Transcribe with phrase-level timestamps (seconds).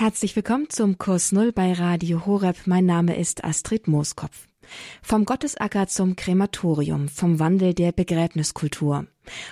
[0.00, 2.56] Herzlich willkommen zum Kurs Null bei Radio Horeb.
[2.64, 4.48] Mein Name ist Astrid Mooskopf.
[5.02, 9.08] Vom Gottesacker zum Krematorium, vom Wandel der Begräbniskultur.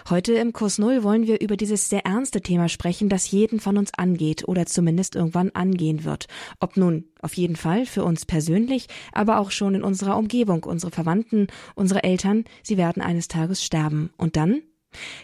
[0.08, 3.76] Heute im Kurs Null wollen wir über dieses sehr ernste Thema sprechen, das jeden von
[3.76, 6.28] uns angeht oder zumindest irgendwann angehen wird.
[6.60, 10.90] Ob nun auf jeden Fall für uns persönlich, aber auch schon in unserer Umgebung, unsere
[10.90, 14.14] Verwandten, unsere Eltern, sie werden eines Tages sterben.
[14.16, 14.62] Und dann?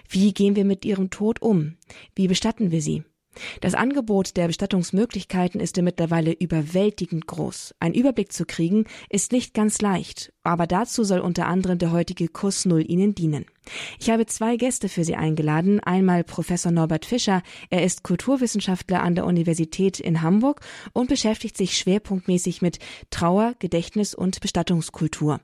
[0.06, 1.79] Wie gehen wir mit ihrem Tod um?
[2.14, 3.04] Wie bestatten wir sie?
[3.61, 7.75] Das Angebot der Bestattungsmöglichkeiten ist mittlerweile überwältigend groß.
[7.81, 12.29] Ein Überblick zu kriegen ist nicht ganz leicht, aber dazu soll unter anderem der heutige
[12.29, 13.46] Kurs Null Ihnen dienen.
[13.99, 15.81] Ich habe zwei Gäste für Sie eingeladen.
[15.81, 17.43] Einmal Professor Norbert Fischer.
[17.71, 20.61] Er ist Kulturwissenschaftler an der Universität in Hamburg
[20.93, 22.79] und beschäftigt sich schwerpunktmäßig mit
[23.11, 25.41] Trauer, Gedächtnis und Bestattungskultur.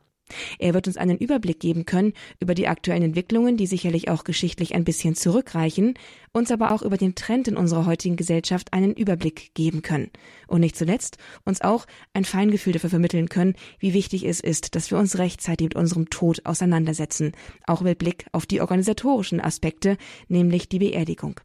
[0.59, 4.75] Er wird uns einen Überblick geben können über die aktuellen Entwicklungen, die sicherlich auch geschichtlich
[4.75, 5.95] ein bisschen zurückreichen,
[6.33, 10.11] uns aber auch über den Trend in unserer heutigen Gesellschaft einen Überblick geben können.
[10.47, 14.91] Und nicht zuletzt uns auch ein Feingefühl dafür vermitteln können, wie wichtig es ist, dass
[14.91, 17.33] wir uns rechtzeitig mit unserem Tod auseinandersetzen,
[17.67, 19.97] auch mit Blick auf die organisatorischen Aspekte,
[20.29, 21.41] nämlich die Beerdigung.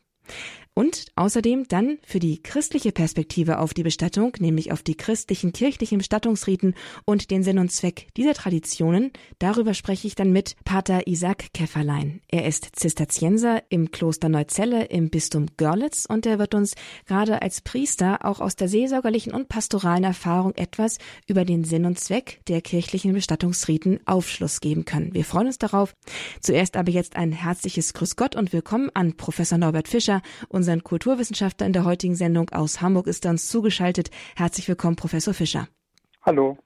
[0.78, 6.00] Und außerdem dann für die christliche Perspektive auf die Bestattung, nämlich auf die christlichen kirchlichen
[6.00, 11.54] Bestattungsriten und den Sinn und Zweck dieser Traditionen, darüber spreche ich dann mit Pater Isaac
[11.54, 12.20] Käfferlein.
[12.28, 17.62] Er ist Zisterzienser im Kloster Neuzelle im Bistum Görlitz und er wird uns gerade als
[17.62, 22.60] Priester auch aus der seelsorgerlichen und pastoralen Erfahrung etwas über den Sinn und Zweck der
[22.60, 25.14] kirchlichen Bestattungsriten Aufschluss geben können.
[25.14, 25.96] Wir freuen uns darauf.
[26.42, 30.22] Zuerst aber jetzt ein herzliches Grüß Gott und willkommen an Professor Norbert Fischer,
[30.66, 34.10] unseren Kulturwissenschaftler in der heutigen Sendung aus Hamburg, ist uns zugeschaltet.
[34.36, 35.68] Herzlich willkommen, Professor Fischer.
[36.24, 36.58] Hallo.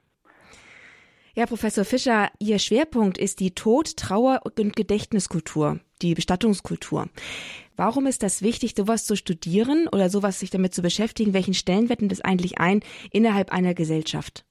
[1.36, 7.10] Ja, Professor Fischer, Ihr Schwerpunkt ist die Tod-, Trauer- und Gedächtniskultur, die Bestattungskultur.
[7.76, 11.34] Warum ist das wichtig, sowas zu studieren oder sowas sich damit zu beschäftigen?
[11.34, 12.80] Welchen Stellenwert nimmt es eigentlich ein
[13.12, 14.46] innerhalb einer Gesellschaft?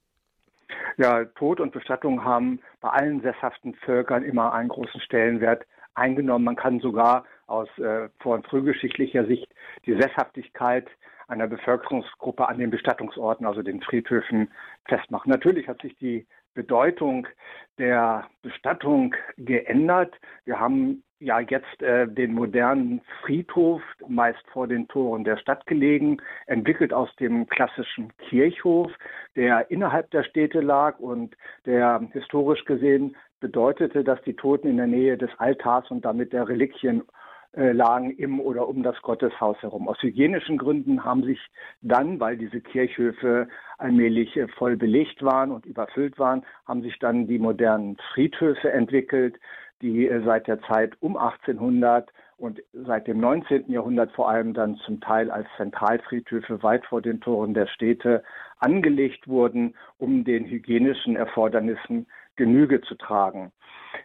[0.97, 5.65] Ja, Tod und Bestattung haben bei allen sesshaften Völkern immer einen großen Stellenwert
[5.99, 6.45] eingenommen.
[6.45, 9.47] Man kann sogar aus äh, vor- frühgeschichtlicher Sicht
[9.85, 10.87] die Sesshaftigkeit
[11.27, 14.49] einer Bevölkerungsgruppe an den Bestattungsorten, also den Friedhöfen,
[14.85, 15.29] festmachen.
[15.29, 17.27] Natürlich hat sich die Bedeutung
[17.77, 20.13] der Bestattung geändert.
[20.45, 26.17] Wir haben ja jetzt äh, den modernen Friedhof, meist vor den Toren der Stadt gelegen,
[26.47, 28.91] entwickelt aus dem klassischen Kirchhof,
[29.35, 31.35] der innerhalb der Städte lag und
[31.65, 36.47] der historisch gesehen bedeutete, dass die Toten in der Nähe des Altars und damit der
[36.47, 37.03] Reliquien
[37.57, 39.87] äh, lagen im oder um das Gotteshaus herum.
[39.87, 41.39] Aus hygienischen Gründen haben sich
[41.81, 43.47] dann, weil diese Kirchhöfe
[43.79, 49.39] allmählich äh, voll belegt waren und überfüllt waren, haben sich dann die modernen Friedhöfe entwickelt,
[49.81, 53.71] die äh, seit der Zeit um 1800 und seit dem 19.
[53.71, 58.23] Jahrhundert vor allem dann zum Teil als Zentralfriedhöfe weit vor den Toren der Städte
[58.59, 62.05] angelegt wurden, um den hygienischen Erfordernissen
[62.39, 63.51] Genüge zu tragen.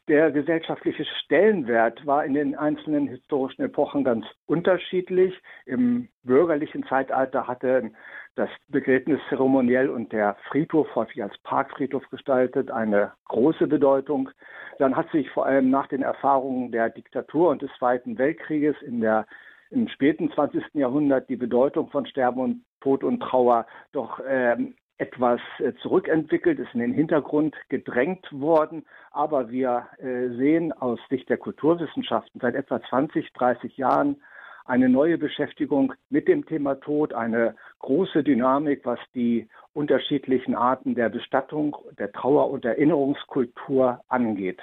[0.08, 5.40] Der gesellschaftliche Stellenwert war in den einzelnen historischen Epochen ganz unterschiedlich.
[5.66, 7.92] Im bürgerlichen Zeitalter hatte
[8.34, 14.30] das Begräbnis zeremoniell und der Friedhof, häufig als Parkfriedhof gestaltet, eine große Bedeutung.
[14.78, 19.00] Dann hat sich vor allem nach den Erfahrungen der Diktatur und des Zweiten Weltkrieges in
[19.00, 19.26] der
[19.70, 20.62] im späten 20.
[20.74, 26.74] Jahrhundert die Bedeutung von Sterben und Tod und Trauer doch ähm, etwas äh, zurückentwickelt, ist
[26.74, 28.84] in den Hintergrund gedrängt worden.
[29.10, 34.16] Aber wir äh, sehen aus Sicht der Kulturwissenschaften seit etwa 20, 30 Jahren
[34.64, 41.10] eine neue Beschäftigung mit dem Thema Tod, eine große Dynamik, was die unterschiedlichen Arten der
[41.10, 44.60] Bestattung, der Trauer- und Erinnerungskultur angeht.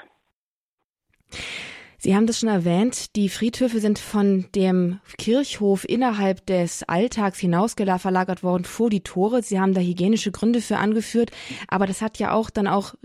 [2.04, 7.76] Sie haben das schon erwähnt, die Friedhöfe sind von dem Kirchhof innerhalb des Alltags hinaus
[7.76, 9.44] verlagert worden vor die Tore.
[9.44, 11.30] Sie haben da hygienische Gründe für angeführt,
[11.68, 12.96] aber das hat ja auch dann auch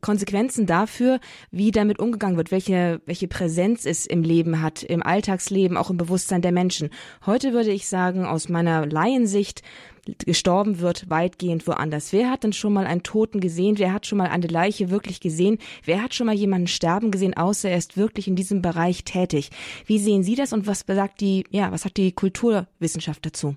[0.00, 1.20] Konsequenzen dafür,
[1.50, 5.98] wie damit umgegangen wird, welche, welche Präsenz es im Leben hat, im Alltagsleben, auch im
[5.98, 6.88] Bewusstsein der Menschen.
[7.26, 9.60] Heute würde ich sagen, aus meiner Laiensicht,
[10.24, 12.12] gestorben wird, weitgehend woanders.
[12.12, 13.78] Wer hat denn schon mal einen Toten gesehen?
[13.78, 15.58] Wer hat schon mal eine Leiche wirklich gesehen?
[15.84, 19.50] Wer hat schon mal jemanden sterben gesehen, außer er ist wirklich in diesem Bereich tätig?
[19.86, 23.56] Wie sehen Sie das und was besagt die, ja, was hat die Kulturwissenschaft dazu?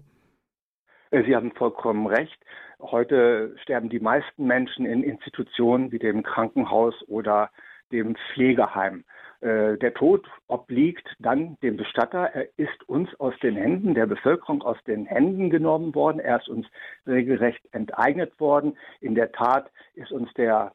[1.12, 2.38] Sie haben vollkommen recht.
[2.80, 7.52] Heute sterben die meisten Menschen in Institutionen wie dem Krankenhaus oder
[7.92, 9.04] dem Pflegeheim.
[9.42, 12.30] Äh, der Tod obliegt dann dem Bestatter.
[12.34, 16.20] Er ist uns aus den Händen der Bevölkerung aus den Händen genommen worden.
[16.20, 16.68] Er ist uns
[17.08, 18.78] regelrecht enteignet worden.
[19.00, 20.74] In der Tat ist uns der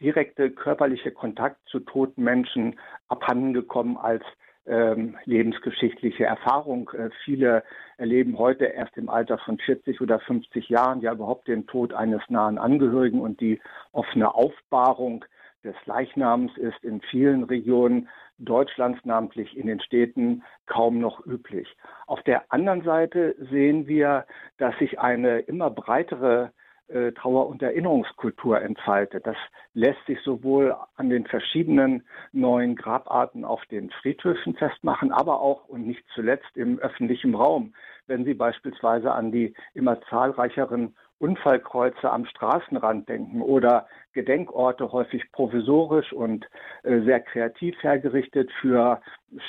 [0.00, 2.78] direkte körperliche Kontakt zu toten Menschen
[3.08, 4.22] abhandengekommen, als
[4.66, 6.90] ähm, lebensgeschichtliche Erfahrung.
[6.90, 7.62] Äh, viele
[7.98, 12.22] erleben heute erst im Alter von 40 oder 50 Jahren ja überhaupt den Tod eines
[12.28, 13.60] nahen Angehörigen und die
[13.92, 15.24] offene Aufbahrung
[15.64, 18.08] des Leichnams ist in vielen Regionen
[18.38, 21.76] Deutschlands, namentlich in den Städten, kaum noch üblich.
[22.06, 24.26] Auf der anderen Seite sehen wir,
[24.58, 26.52] dass sich eine immer breitere
[26.88, 29.26] äh, Trauer- und Erinnerungskultur entfaltet.
[29.26, 29.36] Das
[29.74, 35.86] lässt sich sowohl an den verschiedenen neuen Grabarten auf den Friedhöfen festmachen, aber auch und
[35.86, 37.74] nicht zuletzt im öffentlichen Raum.
[38.06, 46.12] Wenn Sie beispielsweise an die immer zahlreicheren Unfallkreuze am Straßenrand denken oder Gedenkorte häufig provisorisch
[46.12, 46.48] und
[46.82, 49.00] äh, sehr kreativ hergerichtet für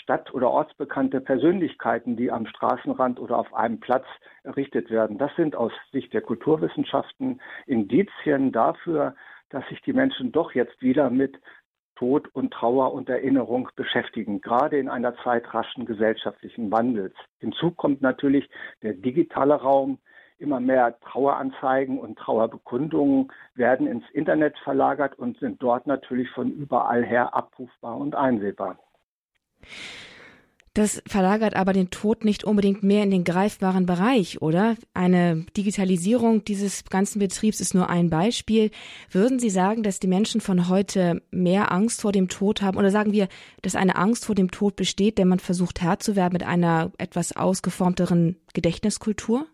[0.02, 4.06] stadt- oder ortsbekannte Persönlichkeiten, die am Straßenrand oder auf einem Platz
[4.44, 5.18] errichtet werden.
[5.18, 9.16] Das sind aus Sicht der Kulturwissenschaften Indizien dafür,
[9.50, 11.40] dass sich die Menschen doch jetzt wieder mit
[11.96, 17.14] Tod und Trauer und Erinnerung beschäftigen, gerade in einer Zeit raschen gesellschaftlichen Wandels.
[17.40, 18.50] Hinzu kommt natürlich
[18.82, 20.00] der digitale Raum,
[20.40, 27.04] Immer mehr Traueranzeigen und Trauerbekundungen werden ins Internet verlagert und sind dort natürlich von überall
[27.04, 28.80] her abrufbar und einsehbar.
[30.74, 34.78] Das verlagert aber den Tod nicht unbedingt mehr in den greifbaren Bereich, oder?
[34.94, 38.72] Eine Digitalisierung dieses ganzen Betriebs ist nur ein Beispiel.
[39.12, 42.78] Würden Sie sagen, dass die Menschen von heute mehr Angst vor dem Tod haben?
[42.78, 43.28] Oder sagen wir,
[43.62, 46.94] dass eine Angst vor dem Tod besteht, der man versucht Herr zu werden mit einer
[46.98, 49.48] etwas ausgeformteren Gedächtniskultur?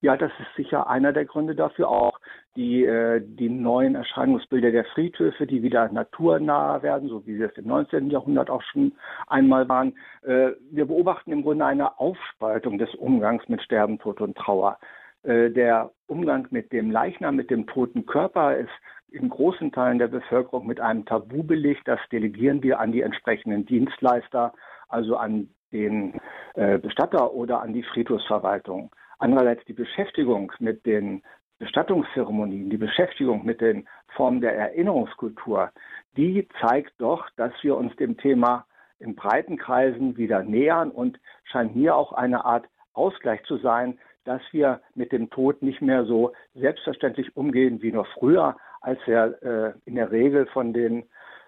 [0.00, 2.18] Ja, das ist sicher einer der Gründe dafür auch.
[2.56, 7.56] Die, äh, die neuen Erscheinungsbilder der Friedhöfe, die wieder naturnah werden, so wie sie es
[7.56, 8.10] im 19.
[8.10, 8.92] Jahrhundert auch schon
[9.26, 9.94] einmal waren.
[10.22, 14.78] Äh, wir beobachten im Grunde eine Aufspaltung des Umgangs mit Sterben, Tod und Trauer.
[15.22, 18.70] Äh, der Umgang mit dem Leichnam, mit dem toten Körper ist
[19.10, 21.88] in großen Teilen der Bevölkerung mit einem Tabu belegt.
[21.88, 24.52] Das delegieren wir an die entsprechenden Dienstleister,
[24.88, 26.14] also an den
[26.54, 28.90] äh, Bestatter oder an die Friedhofsverwaltung.
[29.18, 31.22] Andererseits die Beschäftigung mit den
[31.58, 35.70] Bestattungszeremonien, die Beschäftigung mit den Formen der Erinnerungskultur,
[36.16, 38.66] die zeigt doch, dass wir uns dem Thema
[38.98, 44.42] in breiten Kreisen wieder nähern und scheint mir auch eine Art Ausgleich zu sein, dass
[44.52, 49.72] wir mit dem Tod nicht mehr so selbstverständlich umgehen wie noch früher, als er äh,
[49.84, 51.04] in der Regel von den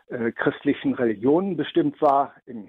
[0.08, 2.34] äh, christlichen Religionen bestimmt war.
[2.46, 2.68] Im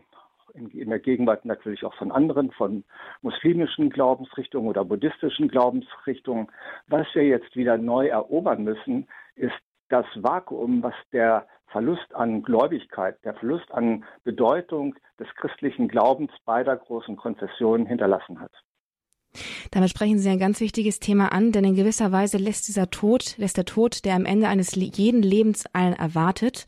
[0.53, 2.83] in, in, der Gegenwart natürlich auch von anderen, von
[3.21, 6.47] muslimischen Glaubensrichtungen oder buddhistischen Glaubensrichtungen.
[6.87, 9.55] Was wir jetzt wieder neu erobern müssen, ist
[9.89, 16.75] das Vakuum, was der Verlust an Gläubigkeit, der Verlust an Bedeutung des christlichen Glaubens beider
[16.75, 18.51] großen Konfessionen hinterlassen hat.
[19.71, 23.35] Damit sprechen Sie ein ganz wichtiges Thema an, denn in gewisser Weise lässt dieser Tod,
[23.37, 26.65] lässt der Tod, der am Ende eines jeden Lebens allen erwartet,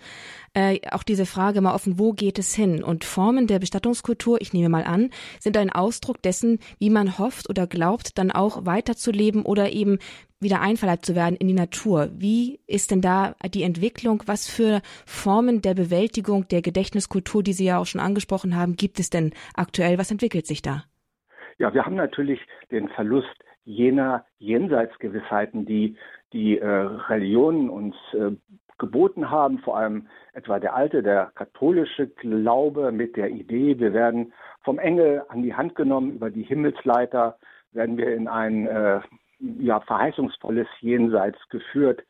[0.53, 2.83] äh, auch diese Frage mal offen, wo geht es hin?
[2.83, 5.09] Und Formen der Bestattungskultur, ich nehme mal an,
[5.39, 9.97] sind ein Ausdruck dessen, wie man hofft oder glaubt, dann auch weiterzuleben oder eben
[10.41, 12.09] wieder einverleibt zu werden in die Natur.
[12.17, 14.23] Wie ist denn da die Entwicklung?
[14.25, 18.99] Was für Formen der Bewältigung der Gedächtniskultur, die Sie ja auch schon angesprochen haben, gibt
[18.99, 19.97] es denn aktuell?
[19.97, 20.83] Was entwickelt sich da?
[21.61, 22.39] Ja, wir haben natürlich
[22.71, 23.35] den Verlust
[23.65, 25.95] jener Jenseitsgewissheiten, die
[26.33, 28.31] die äh, Religionen uns äh,
[28.79, 34.33] geboten haben, vor allem etwa der alte, der katholische Glaube mit der Idee, wir werden
[34.63, 37.37] vom Engel an die Hand genommen über die Himmelsleiter,
[37.73, 38.99] werden wir in ein äh,
[39.59, 42.01] ja, verheißungsvolles Jenseits geführt.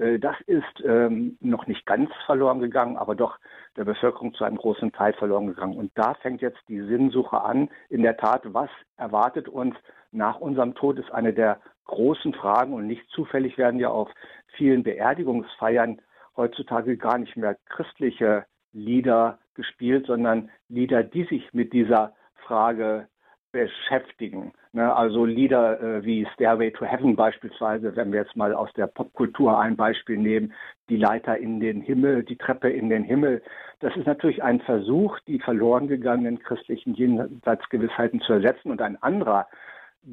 [0.00, 3.38] Äh, das ist ähm, noch nicht ganz verloren gegangen, aber doch
[3.76, 5.76] der Bevölkerung zu einem großen Teil verloren gegangen.
[5.76, 7.68] Und da fängt jetzt die Sinnsuche an.
[7.88, 9.76] In der Tat, was erwartet uns
[10.10, 12.72] nach unserem Tod, ist eine der großen Fragen.
[12.72, 14.10] Und nicht zufällig werden ja auf
[14.56, 16.00] vielen Beerdigungsfeiern
[16.36, 23.08] heutzutage gar nicht mehr christliche Lieder gespielt, sondern Lieder, die sich mit dieser Frage
[23.52, 24.52] beschäftigen.
[24.72, 28.86] Ne, also Lieder äh, wie Stairway to Heaven beispielsweise, wenn wir jetzt mal aus der
[28.86, 30.52] Popkultur ein Beispiel nehmen,
[30.88, 33.42] die Leiter in den Himmel, die Treppe in den Himmel.
[33.80, 38.70] Das ist natürlich ein Versuch, die verloren gegangenen christlichen Jenseitsgewissheiten zu ersetzen.
[38.70, 39.48] Und ein anderer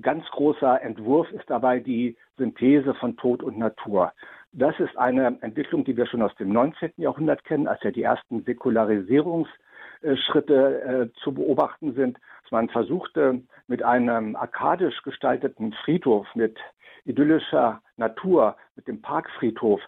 [0.01, 4.11] ganz großer Entwurf ist dabei die Synthese von Tod und Natur.
[4.53, 6.93] Das ist eine Entwicklung, die wir schon aus dem 19.
[6.97, 9.67] Jahrhundert kennen, als ja die ersten Säkularisierungsschritte
[10.01, 12.17] äh, zu beobachten sind
[12.51, 16.57] man versuchte mit einem arkadisch gestalteten Friedhof, mit
[17.05, 19.81] idyllischer Natur, mit dem Parkfriedhof,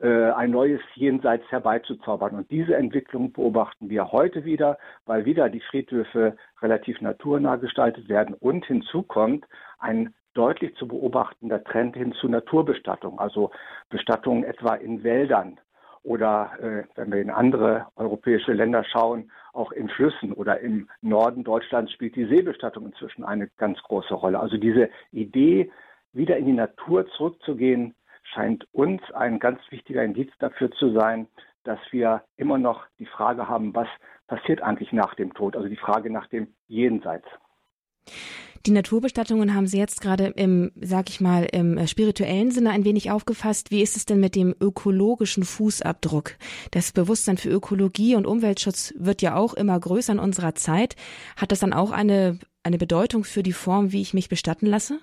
[0.00, 2.34] äh, ein neues Jenseits herbeizuzaubern.
[2.34, 8.34] Und diese Entwicklung beobachten wir heute wieder, weil wieder die Friedhöfe relativ naturnah gestaltet werden.
[8.34, 9.46] Und hinzu kommt
[9.78, 13.50] ein deutlich zu beobachtender Trend hin zu Naturbestattung, also
[13.90, 15.60] Bestattung etwa in Wäldern
[16.02, 21.44] oder äh, wenn wir in andere europäische Länder schauen, auch in Flüssen oder im Norden
[21.44, 24.40] Deutschlands spielt die Seebestattung inzwischen eine ganz große Rolle.
[24.40, 25.70] Also diese Idee,
[26.12, 27.94] wieder in die Natur zurückzugehen,
[28.34, 31.28] scheint uns ein ganz wichtiger Indiz dafür zu sein,
[31.64, 33.88] dass wir immer noch die Frage haben, was
[34.26, 37.26] passiert eigentlich nach dem Tod, also die Frage nach dem Jenseits.
[38.64, 42.84] Die Naturbestattungen haben Sie jetzt gerade im, sag ich mal, im äh, spirituellen Sinne ein
[42.84, 43.72] wenig aufgefasst.
[43.72, 46.36] Wie ist es denn mit dem ökologischen Fußabdruck?
[46.70, 50.94] Das Bewusstsein für Ökologie und Umweltschutz wird ja auch immer größer in unserer Zeit.
[51.36, 55.00] Hat das dann auch eine, eine Bedeutung für die Form, wie ich mich bestatten lasse?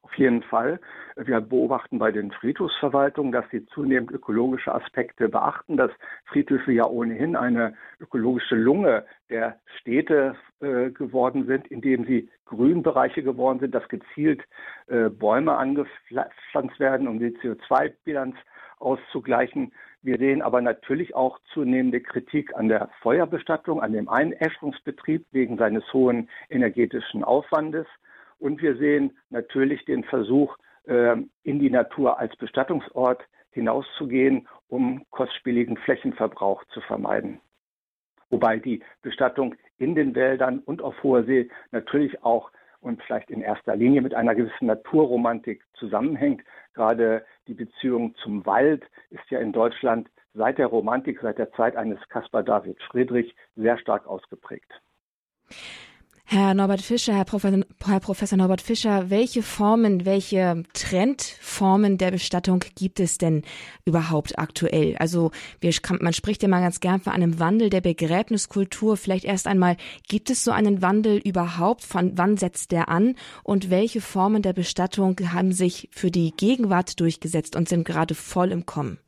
[0.00, 0.80] Auf jeden Fall.
[1.22, 5.90] Wir beobachten bei den Friedhofsverwaltungen, dass sie zunehmend ökologische Aspekte beachten, dass
[6.24, 13.60] Friedhöfe ja ohnehin eine ökologische Lunge der Städte äh, geworden sind, indem sie Grünbereiche geworden
[13.60, 14.42] sind, dass gezielt
[14.86, 18.36] äh, Bäume angepflanzt werden, um die CO2-Bilanz
[18.78, 19.72] auszugleichen.
[20.00, 25.84] Wir sehen aber natürlich auch zunehmende Kritik an der Feuerbestattung, an dem Einäscherungsbetrieb wegen seines
[25.92, 27.86] hohen energetischen Aufwandes.
[28.38, 30.56] Und wir sehen natürlich den Versuch,
[30.90, 37.40] in die Natur als Bestattungsort hinauszugehen, um kostspieligen Flächenverbrauch zu vermeiden.
[38.28, 43.42] Wobei die Bestattung in den Wäldern und auf hoher See natürlich auch und vielleicht in
[43.42, 46.42] erster Linie mit einer gewissen Naturromantik zusammenhängt.
[46.74, 51.76] Gerade die Beziehung zum Wald ist ja in Deutschland seit der Romantik, seit der Zeit
[51.76, 54.72] eines Caspar David Friedrich sehr stark ausgeprägt.
[56.32, 62.60] Herr Norbert Fischer, Herr Professor, Herr Professor Norbert Fischer, welche Formen, welche Trendformen der Bestattung
[62.76, 63.42] gibt es denn
[63.84, 64.94] überhaupt aktuell?
[65.00, 68.96] Also wir, man spricht ja mal ganz gern von einem Wandel der Begräbniskultur.
[68.96, 69.76] Vielleicht erst einmal,
[70.08, 71.82] gibt es so einen Wandel überhaupt?
[71.82, 73.16] Von wann setzt der an?
[73.42, 78.52] Und welche Formen der Bestattung haben sich für die Gegenwart durchgesetzt und sind gerade voll
[78.52, 79.00] im Kommen?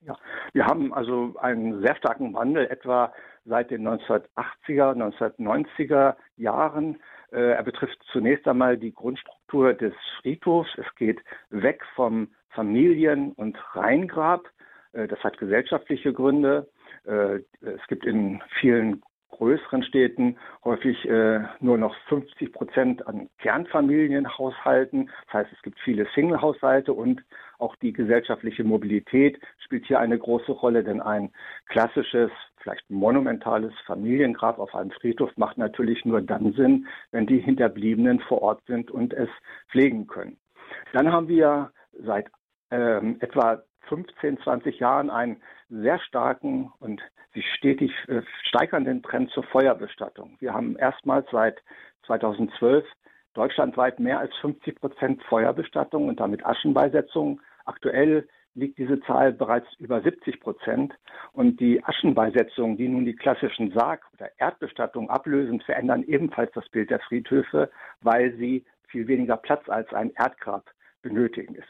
[0.00, 0.16] Ja,
[0.52, 3.12] wir haben also einen sehr starken Wandel, etwa
[3.44, 7.00] seit den 1980er, 1990er Jahren.
[7.32, 10.70] Äh, er betrifft zunächst einmal die Grundstruktur des Friedhofs.
[10.76, 11.20] Es geht
[11.50, 14.48] weg vom Familien- und Rheingrab.
[14.92, 16.68] Äh, das hat gesellschaftliche Gründe.
[17.04, 19.02] Äh, es gibt in vielen
[19.36, 25.10] größeren Städten häufig äh, nur noch 50 Prozent an Kernfamilienhaushalten.
[25.26, 27.22] Das heißt, es gibt viele Single-Haushalte und
[27.58, 31.32] auch die gesellschaftliche Mobilität spielt hier eine große Rolle, denn ein
[31.66, 32.30] klassisches,
[32.62, 38.42] vielleicht monumentales Familiengrab auf einem Friedhof macht natürlich nur dann Sinn, wenn die Hinterbliebenen vor
[38.42, 39.28] Ort sind und es
[39.70, 40.36] pflegen können.
[40.92, 42.30] Dann haben wir seit
[42.70, 45.42] ähm, etwa 15, 20 Jahren einen
[45.82, 47.02] sehr starken und
[47.32, 50.36] sich stetig äh, steigernden Trend zur Feuerbestattung.
[50.40, 51.62] Wir haben erstmals seit
[52.06, 52.84] 2012
[53.34, 57.40] deutschlandweit mehr als 50 Prozent Feuerbestattung und damit Aschenbeisetzung.
[57.64, 60.94] Aktuell liegt diese Zahl bereits über 70 Prozent.
[61.32, 66.90] Und die Aschenbeisetzungen, die nun die klassischen Sarg- oder Erdbestattungen ablösen, verändern ebenfalls das Bild
[66.90, 70.70] der Friedhöfe, weil sie viel weniger Platz als ein Erdgrab
[71.02, 71.56] benötigen.
[71.56, 71.64] Es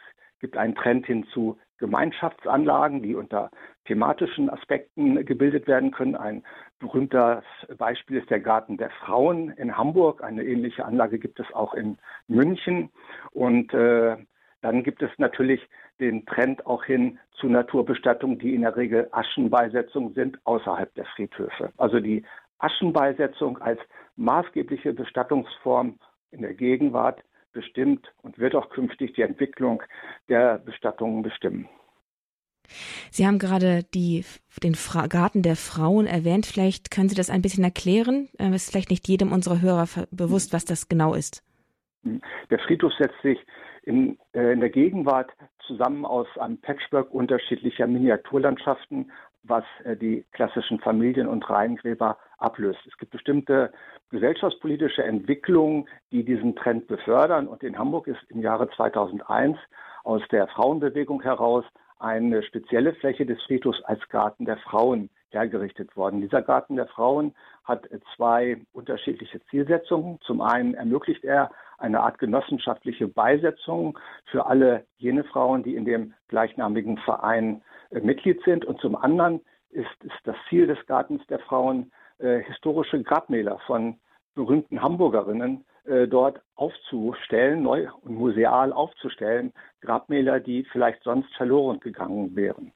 [0.45, 3.51] gibt einen Trend hin zu Gemeinschaftsanlagen, die unter
[3.87, 6.17] thematischen Aspekten gebildet werden können.
[6.17, 6.43] Ein
[6.81, 7.43] berühmtes
[7.79, 10.23] Beispiel ist der Garten der Frauen in Hamburg.
[10.23, 11.97] Eine ähnliche Anlage gibt es auch in
[12.29, 12.91] München.
[13.31, 14.19] Und äh,
[14.61, 15.67] dann gibt es natürlich
[15.99, 21.73] den Trend auch hin zu Naturbestattungen, die in der Regel Aschenbeisetzungen sind außerhalb der Friedhöfe.
[21.79, 22.23] Also die
[22.59, 23.81] Aschenbeisetzung als
[24.17, 25.99] maßgebliche Bestattungsform
[26.33, 27.23] in der Gegenwart
[27.55, 29.83] bestimmt und wird auch künftig die Entwicklung
[30.29, 31.69] der Bestattungen bestimmen.
[33.11, 34.25] Sie haben gerade die,
[34.63, 36.47] den Fra Garten der Frauen erwähnt.
[36.47, 38.29] Vielleicht können Sie das ein bisschen erklären.
[38.39, 41.43] Es äh, ist vielleicht nicht jedem unserer Hörer bewusst, was das genau ist.
[42.51, 43.39] Der Friedhof setzt sich
[43.83, 45.31] in, äh, in der Gegenwart
[45.67, 49.11] zusammen aus einem Patchwork unterschiedlicher Miniaturlandschaften,
[49.43, 52.81] was äh, die klassischen Familien- und Reihengräber ablöst.
[52.87, 53.73] Es gibt bestimmte
[54.11, 57.49] gesellschaftspolitische Entwicklungen, die diesen Trend befördern.
[57.49, 59.59] Und in Hamburg ist im Jahre 2001
[60.05, 61.65] aus der Frauenbewegung heraus
[61.99, 66.21] eine spezielle Fläche des Friedhofs als Garten der Frauen hergerichtet worden.
[66.21, 67.35] Dieser Garten der Frauen
[67.65, 70.19] hat zwei unterschiedliche Zielsetzungen.
[70.23, 76.15] Zum einen ermöglicht er eine Art genossenschaftliche Beisetzung für alle jene Frauen, die in dem
[76.29, 78.65] gleichnamigen Verein äh, Mitglied sind.
[78.65, 83.99] Und zum anderen ist, ist das Ziel des Gartens der Frauen, äh, historische Grabmäler von
[84.35, 92.35] berühmten Hamburgerinnen äh, dort aufzustellen, neu und museal aufzustellen, Grabmäler, die vielleicht sonst verloren gegangen
[92.35, 92.73] wären.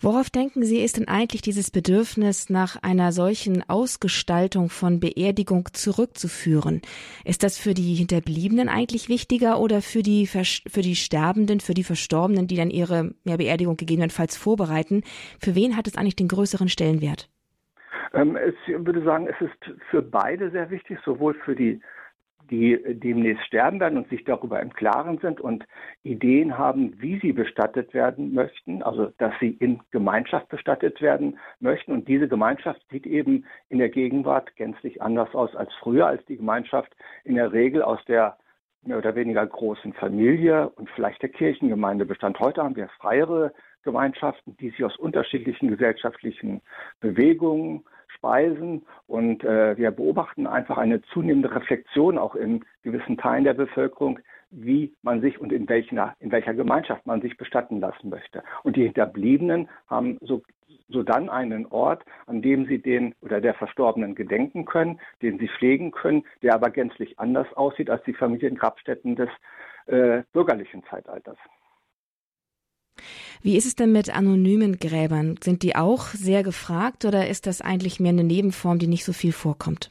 [0.00, 6.82] Worauf denken Sie, ist denn eigentlich dieses Bedürfnis nach einer solchen Ausgestaltung von Beerdigung zurückzuführen?
[7.24, 11.84] Ist das für die Hinterbliebenen eigentlich wichtiger oder für die, für die Sterbenden, für die
[11.84, 15.02] Verstorbenen, die dann ihre ja, Beerdigung gegebenenfalls vorbereiten?
[15.38, 17.28] Für wen hat es eigentlich den größeren Stellenwert?
[18.14, 21.80] Ähm, ich würde sagen, es ist für beide sehr wichtig, sowohl für die
[22.50, 25.64] die demnächst sterben werden und sich darüber im Klaren sind und
[26.02, 31.92] Ideen haben, wie sie bestattet werden möchten, also dass sie in Gemeinschaft bestattet werden möchten.
[31.92, 36.36] Und diese Gemeinschaft sieht eben in der Gegenwart gänzlich anders aus als früher, als die
[36.36, 36.94] Gemeinschaft
[37.24, 38.36] in der Regel aus der
[38.82, 42.38] mehr oder weniger großen Familie und vielleicht der Kirchengemeinde bestand.
[42.38, 46.60] Heute haben wir freiere Gemeinschaften, die sich aus unterschiedlichen gesellschaftlichen
[47.00, 47.84] Bewegungen,
[48.24, 48.86] speisen.
[49.06, 54.18] Und äh, wir beobachten einfach eine zunehmende Reflexion auch in gewissen Teilen der Bevölkerung,
[54.50, 58.42] wie man sich und in welcher, in welcher Gemeinschaft man sich bestatten lassen möchte.
[58.62, 60.42] Und die Hinterbliebenen haben so,
[60.88, 65.48] so dann einen Ort, an dem sie den oder der Verstorbenen gedenken können, den sie
[65.48, 69.28] pflegen können, der aber gänzlich anders aussieht als die Familiengrabstätten des
[69.86, 71.36] äh, bürgerlichen Zeitalters.
[73.42, 75.36] Wie ist es denn mit anonymen Gräbern?
[75.42, 79.12] Sind die auch sehr gefragt oder ist das eigentlich mehr eine Nebenform, die nicht so
[79.12, 79.90] viel vorkommt?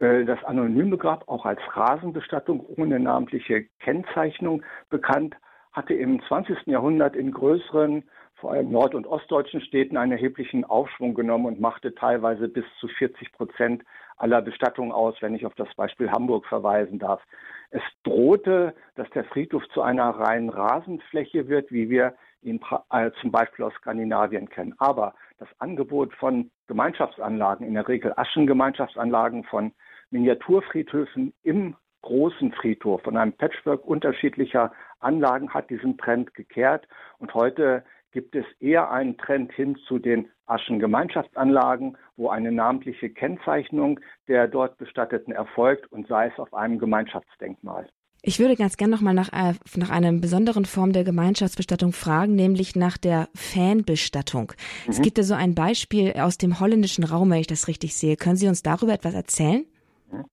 [0.00, 5.36] Äh, das anonyme Grab, auch als Rasenbestattung ohne namentliche Kennzeichnung bekannt,
[5.72, 6.66] hatte im 20.
[6.66, 8.02] Jahrhundert in größeren,
[8.34, 12.88] vor allem nord- und ostdeutschen Städten einen erheblichen Aufschwung genommen und machte teilweise bis zu
[12.88, 13.84] 40 Prozent
[14.16, 17.22] aller Bestattungen aus, wenn ich auf das Beispiel Hamburg verweisen darf.
[17.70, 22.60] Es drohte, dass der Friedhof zu einer reinen Rasenfläche wird, wie wir ihn
[22.90, 24.74] äh, zum Beispiel aus Skandinavien kennen.
[24.78, 29.72] Aber das Angebot von Gemeinschaftsanlagen, in der Regel Aschengemeinschaftsanlagen von
[30.10, 36.88] Miniaturfriedhöfen im großen Friedhof, von einem Patchwork unterschiedlicher Anlagen hat diesen Trend gekehrt.
[37.18, 44.00] Und heute gibt es eher einen Trend hin zu den Aschengemeinschaftsanlagen, wo eine namentliche Kennzeichnung
[44.28, 47.88] der dort Bestatteten erfolgt und sei es auf einem Gemeinschaftsdenkmal.
[48.22, 52.76] Ich würde ganz gern nochmal nach, äh, nach einer besonderen Form der Gemeinschaftsbestattung fragen, nämlich
[52.76, 54.52] nach der Fanbestattung.
[54.84, 54.90] Mhm.
[54.90, 58.16] Es gibt ja so ein Beispiel aus dem holländischen Raum, wenn ich das richtig sehe.
[58.16, 59.64] Können Sie uns darüber etwas erzählen?
[60.12, 60.24] Mhm.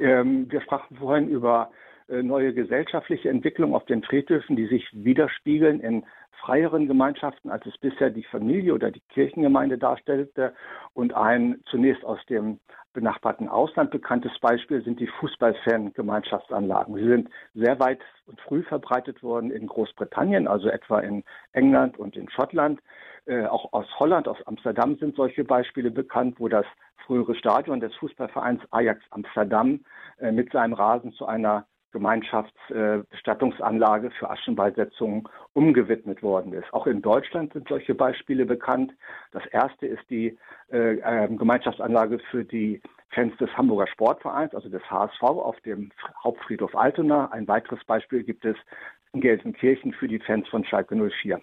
[0.00, 1.70] Ähm, wir sprachen vorhin über
[2.08, 6.04] neue gesellschaftliche Entwicklungen auf den Friedhöfen, die sich widerspiegeln in
[6.40, 10.54] freieren Gemeinschaften, als es bisher die Familie oder die Kirchengemeinde darstellte.
[10.94, 12.60] Und ein zunächst aus dem
[12.92, 16.94] benachbarten Ausland bekanntes Beispiel sind die Fußballfan-Gemeinschaftsanlagen.
[16.94, 22.16] Sie sind sehr weit und früh verbreitet worden in Großbritannien, also etwa in England und
[22.16, 22.80] in Schottland.
[23.26, 26.64] Äh, auch aus Holland, aus Amsterdam sind solche Beispiele bekannt, wo das
[27.06, 29.80] frühere Stadion des Fußballvereins Ajax Amsterdam
[30.18, 36.72] äh, mit seinem Rasen zu einer Gemeinschaftsbestattungsanlage für Aschenbeisetzungen umgewidmet worden ist.
[36.72, 38.92] Auch in Deutschland sind solche Beispiele bekannt.
[39.32, 40.38] Das erste ist die
[40.70, 45.90] äh, äh, Gemeinschaftsanlage für die Fans des Hamburger Sportvereins, also des HSV auf dem
[46.22, 47.30] Hauptfriedhof Altona.
[47.32, 48.56] Ein weiteres Beispiel gibt es
[49.12, 51.40] in Gelsenkirchen für die Fans von Schalke 04.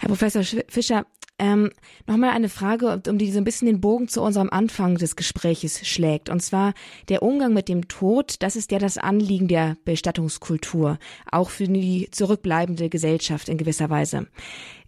[0.00, 1.04] Herr Professor Fischer,
[1.42, 1.70] ähm,
[2.06, 5.86] Nochmal eine Frage, um die so ein bisschen den Bogen zu unserem Anfang des Gespräches
[5.86, 6.28] schlägt.
[6.30, 6.72] Und zwar
[7.08, 10.98] der Umgang mit dem Tod, das ist ja das Anliegen der Bestattungskultur,
[11.30, 14.28] auch für die zurückbleibende Gesellschaft in gewisser Weise.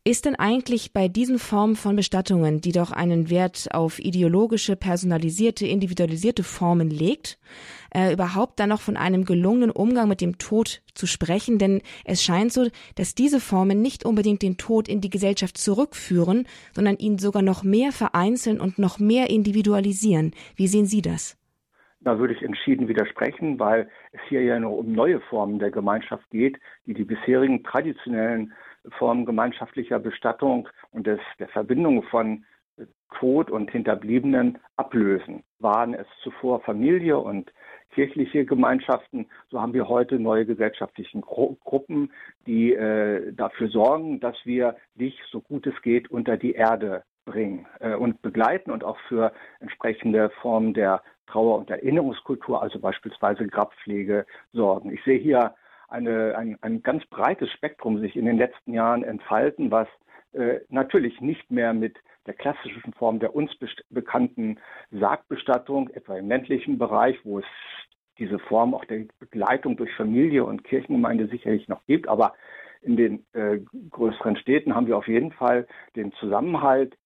[0.06, 5.66] Ist denn eigentlich bei diesen Formen von Bestattungen, die doch einen Wert auf ideologische, personalisierte,
[5.66, 7.38] individualisierte Formen legt,
[7.90, 11.58] äh, überhaupt dann noch von einem gelungenen Umgang mit dem Tod zu sprechen?
[11.58, 16.46] Denn es scheint so, dass diese Formen nicht unbedingt den Tod in die Gesellschaft zurückführen,
[16.74, 20.32] sondern ihn sogar noch mehr vereinzeln und noch mehr individualisieren.
[20.54, 21.38] Wie sehen Sie das?
[22.02, 26.28] Da würde ich entschieden widersprechen, weil es hier ja nur um neue Formen der Gemeinschaft
[26.28, 28.52] geht, die die bisherigen traditionellen
[28.98, 32.44] Formen gemeinschaftlicher Bestattung und des, der Verbindung von
[33.18, 35.44] Tod und Hinterbliebenen ablösen.
[35.58, 37.52] Waren es zuvor Familie und
[37.90, 42.10] kirchliche Gemeinschaften, so haben wir heute neue gesellschaftliche Gru Gruppen,
[42.46, 47.66] die äh, dafür sorgen, dass wir dich, so gut es geht, unter die Erde bringen
[47.78, 54.26] äh, und begleiten und auch für entsprechende Formen der Trauer- und Erinnerungskultur, also beispielsweise Grabpflege,
[54.52, 54.92] sorgen.
[54.92, 55.54] Ich sehe hier
[55.88, 59.88] eine, ein, ein ganz breites Spektrum sich in den letzten Jahren entfalten, was
[60.32, 63.50] äh, natürlich nicht mehr mit der klassischen Form der uns
[63.90, 64.58] bekannten
[64.90, 67.44] Sargbestattung, etwa im ländlichen Bereich, wo es
[68.18, 72.34] diese Form auch der Begleitung durch Familie und Kirchengemeinde sicherlich noch gibt, aber
[72.82, 75.66] in den äh, größeren Städten haben wir auf jeden Fall
[75.96, 76.96] den Zusammenhalt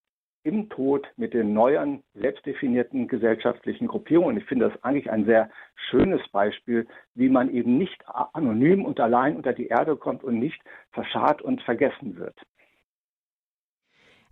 [0.42, 4.38] im Tod mit den neuen, selbstdefinierten gesellschaftlichen Gruppierungen.
[4.38, 5.50] Ich finde das eigentlich ein sehr
[5.90, 10.60] schönes Beispiel, wie man eben nicht anonym und allein unter die Erde kommt und nicht
[10.92, 12.36] verscharrt und vergessen wird.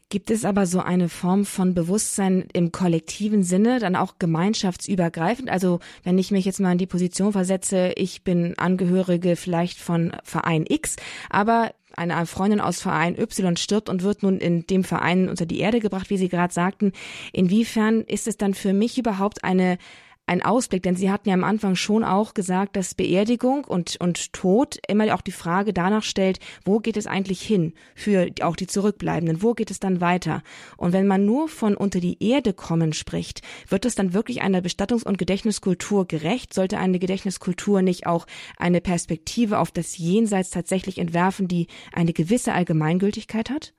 [0.09, 5.51] Gibt es aber so eine Form von Bewusstsein im kollektiven Sinne, dann auch gemeinschaftsübergreifend?
[5.51, 10.13] Also wenn ich mich jetzt mal in die Position versetze, ich bin Angehörige vielleicht von
[10.23, 10.95] Verein X,
[11.29, 15.61] aber eine Freundin aus Verein Y stirbt und wird nun in dem Verein unter die
[15.61, 16.93] Erde gebracht, wie Sie gerade sagten.
[17.33, 19.79] Inwiefern ist es dann für mich überhaupt eine
[20.27, 24.33] ein Ausblick, denn Sie hatten ja am Anfang schon auch gesagt, dass Beerdigung und, und
[24.33, 28.67] Tod immer auch die Frage danach stellt, wo geht es eigentlich hin für auch die
[28.67, 30.43] Zurückbleibenden, wo geht es dann weiter?
[30.77, 34.61] Und wenn man nur von unter die Erde kommen spricht, wird es dann wirklich einer
[34.61, 36.53] Bestattungs- und Gedächtniskultur gerecht?
[36.53, 38.27] Sollte eine Gedächtniskultur nicht auch
[38.59, 43.73] eine Perspektive auf das Jenseits tatsächlich entwerfen, die eine gewisse Allgemeingültigkeit hat?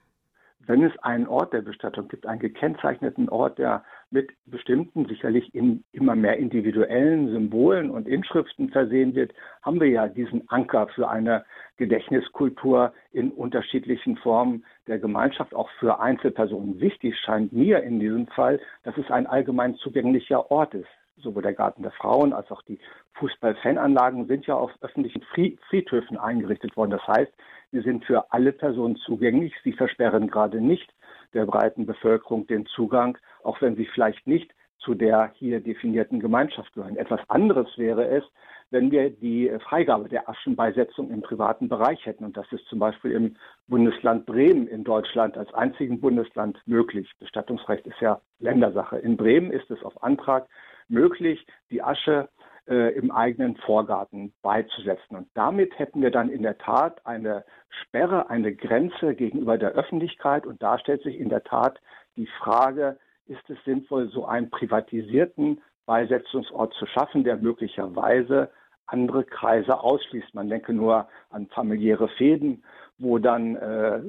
[0.60, 5.84] Wenn es einen Ort der Bestattung gibt, einen gekennzeichneten Ort, der mit bestimmten, sicherlich in
[5.92, 11.44] immer mehr individuellen Symbolen und Inschriften versehen wird, haben wir ja diesen Anker für eine
[11.76, 16.80] Gedächtniskultur in unterschiedlichen Formen der Gemeinschaft, auch für Einzelpersonen.
[16.80, 20.88] Wichtig scheint mir in diesem Fall, dass es ein allgemein zugänglicher Ort ist.
[21.20, 22.78] Sowohl der Garten der Frauen als auch die
[23.14, 25.22] Fußballfananlagen sind ja auf öffentlichen
[25.68, 26.92] Friedhöfen eingerichtet worden.
[26.92, 27.32] Das heißt,
[27.72, 29.52] sie sind für alle Personen zugänglich.
[29.64, 30.94] Sie versperren gerade nicht
[31.34, 36.72] der breiten Bevölkerung den Zugang, auch wenn sie vielleicht nicht zu der hier definierten Gemeinschaft
[36.72, 36.96] gehören.
[36.96, 38.24] Etwas anderes wäre es,
[38.70, 42.24] wenn wir die Freigabe der Aschenbeisetzung im privaten Bereich hätten.
[42.24, 43.36] Und das ist zum Beispiel im
[43.66, 47.10] Bundesland Bremen in Deutschland als einzigen Bundesland möglich.
[47.18, 48.98] Bestattungsrecht ist ja Ländersache.
[48.98, 50.46] In Bremen ist es auf Antrag
[50.88, 52.28] möglich, die Asche
[52.68, 55.16] äh, im eigenen Vorgarten beizusetzen.
[55.16, 60.46] Und damit hätten wir dann in der Tat eine Sperre, eine Grenze gegenüber der Öffentlichkeit.
[60.46, 61.80] Und da stellt sich in der Tat
[62.16, 68.50] die Frage, ist es sinnvoll, so einen privatisierten Beisetzungsort zu schaffen, der möglicherweise
[68.86, 70.34] andere Kreise ausschließt.
[70.34, 72.64] Man denke nur an familiäre Fäden
[72.98, 74.00] wo dann äh,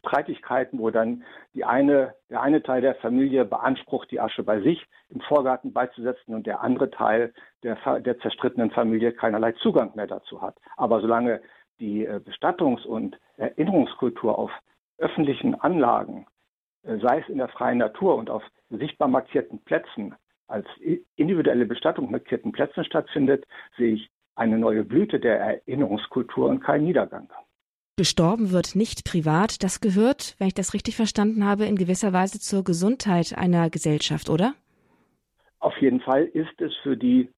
[0.00, 4.84] Streitigkeiten, wo dann die eine, der eine Teil der Familie beansprucht, die Asche bei sich
[5.10, 10.40] im Vorgarten beizusetzen und der andere Teil der, der zerstrittenen Familie keinerlei Zugang mehr dazu
[10.40, 10.56] hat.
[10.76, 11.42] Aber solange
[11.80, 14.50] die äh, Bestattungs- und Erinnerungskultur auf
[14.98, 16.26] öffentlichen Anlagen,
[16.84, 20.14] äh, sei es in der freien Natur und auf sichtbar markierten Plätzen,
[20.46, 20.66] als
[21.16, 27.28] individuelle Bestattung markierten Plätzen stattfindet, sehe ich eine neue Blüte der Erinnerungskultur und keinen Niedergang.
[27.96, 29.62] Gestorben wird nicht privat.
[29.62, 34.28] Das gehört, wenn ich das richtig verstanden habe, in gewisser Weise zur Gesundheit einer Gesellschaft,
[34.28, 34.54] oder?
[35.60, 37.30] Auf jeden Fall ist es für die,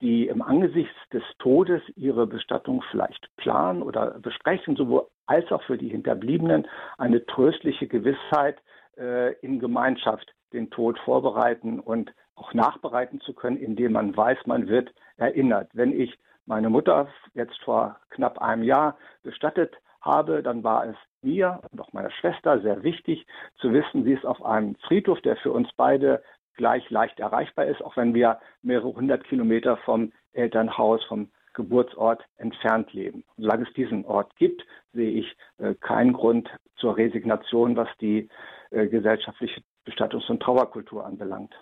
[0.00, 5.78] die im Angesicht des Todes ihre Bestattung vielleicht planen oder besprechen, sowohl als auch für
[5.78, 6.66] die Hinterbliebenen
[6.98, 8.58] eine tröstliche Gewissheit,
[8.96, 14.66] äh, in Gemeinschaft den Tod vorbereiten und auch nachbereiten zu können, indem man weiß, man
[14.66, 15.70] wird erinnert.
[15.72, 21.60] Wenn ich meine Mutter jetzt vor knapp einem Jahr bestattet habe, dann war es mir
[21.70, 25.52] und auch meiner Schwester sehr wichtig zu wissen, sie ist auf einem Friedhof, der für
[25.52, 26.22] uns beide
[26.54, 32.92] gleich leicht erreichbar ist, auch wenn wir mehrere hundert Kilometer vom Elternhaus, vom Geburtsort entfernt
[32.92, 33.24] leben.
[33.36, 38.28] solange es diesen Ort gibt, sehe ich äh, keinen Grund zur Resignation, was die
[38.70, 41.52] äh, gesellschaftliche Bestattungs- und Trauerkultur anbelangt.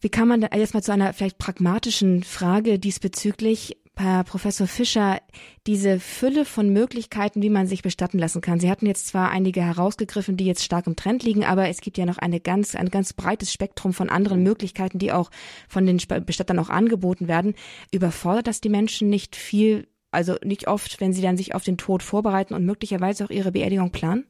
[0.00, 5.20] Wie kann man da jetzt mal zu einer vielleicht pragmatischen Frage diesbezüglich Herr Professor Fischer,
[5.66, 8.60] diese Fülle von Möglichkeiten, wie man sich bestatten lassen kann.
[8.60, 11.96] Sie hatten jetzt zwar einige herausgegriffen, die jetzt stark im Trend liegen, aber es gibt
[11.96, 15.30] ja noch eine ganz, ein ganz breites Spektrum von anderen Möglichkeiten, die auch
[15.66, 17.54] von den Bestattern auch angeboten werden.
[17.90, 21.78] Überfordert das die Menschen nicht viel, also nicht oft, wenn sie dann sich auf den
[21.78, 24.26] Tod vorbereiten und möglicherweise auch ihre Beerdigung planen?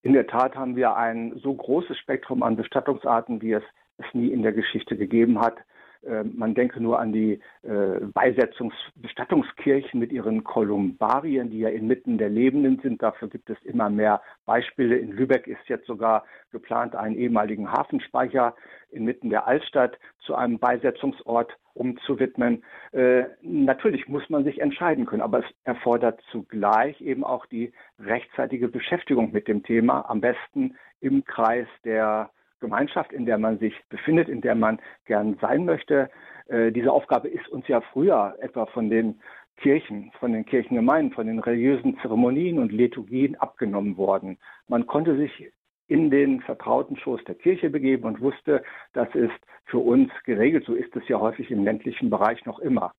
[0.00, 3.62] In der Tat haben wir ein so großes Spektrum an Bestattungsarten, wie es
[3.98, 5.58] es nie in der Geschichte gegeben hat.
[6.06, 12.28] Äh, man denke nur an die äh, Beisetzungsbestattungskirchen mit ihren Kolumbarien, die ja inmitten der
[12.28, 13.02] Lebenden sind.
[13.02, 14.96] Dafür gibt es immer mehr Beispiele.
[14.96, 18.54] In Lübeck ist jetzt sogar geplant, einen ehemaligen Hafenspeicher
[18.90, 22.64] inmitten der Altstadt zu einem Beisetzungsort umzuwidmen.
[22.92, 28.68] Äh, natürlich muss man sich entscheiden können, aber es erfordert zugleich eben auch die rechtzeitige
[28.68, 34.28] Beschäftigung mit dem Thema, am besten im Kreis der Gemeinschaft, in der man sich befindet,
[34.28, 36.10] in der man gern sein möchte.
[36.48, 39.20] Äh, diese Aufgabe ist uns ja früher etwa von den
[39.56, 44.38] Kirchen, von den Kirchengemeinden, von den religiösen Zeremonien und Liturgien abgenommen worden.
[44.68, 45.50] Man konnte sich
[45.88, 49.32] in den vertrauten Schoß der Kirche begeben und wusste, das ist
[49.64, 50.64] für uns geregelt.
[50.66, 52.92] So ist es ja häufig im ländlichen Bereich noch immer.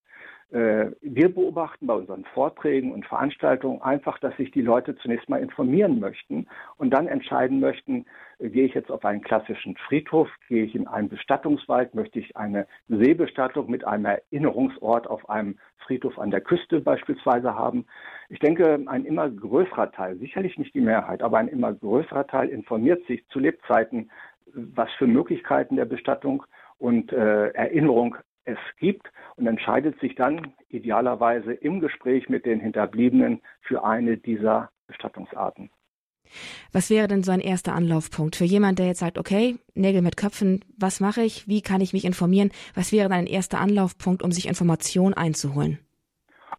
[0.52, 5.40] Äh, wir beobachten bei unseren Vorträgen und Veranstaltungen einfach, dass sich die Leute zunächst mal
[5.40, 8.04] informieren möchten und dann entscheiden möchten,
[8.38, 12.36] äh, gehe ich jetzt auf einen klassischen Friedhof, gehe ich in einen Bestattungswald, möchte ich
[12.36, 17.86] eine Seebestattung mit einem Erinnerungsort auf einem Friedhof an der Küste beispielsweise haben.
[18.28, 22.48] Ich denke, ein immer größerer Teil, sicherlich nicht die Mehrheit, aber ein immer größerer Teil
[22.48, 24.10] informiert sich zu Lebzeiten,
[24.52, 26.44] was für Möglichkeiten der Bestattung
[26.78, 33.40] und äh, Erinnerung es gibt und entscheidet sich dann idealerweise im Gespräch mit den Hinterbliebenen
[33.60, 35.70] für eine dieser Bestattungsarten.
[36.72, 40.16] Was wäre denn so ein erster Anlaufpunkt für jemand, der jetzt sagt, okay, Nägel mit
[40.16, 41.48] Köpfen, was mache ich?
[41.48, 42.50] Wie kann ich mich informieren?
[42.74, 45.80] Was wäre dann ein erster Anlaufpunkt, um sich Informationen einzuholen?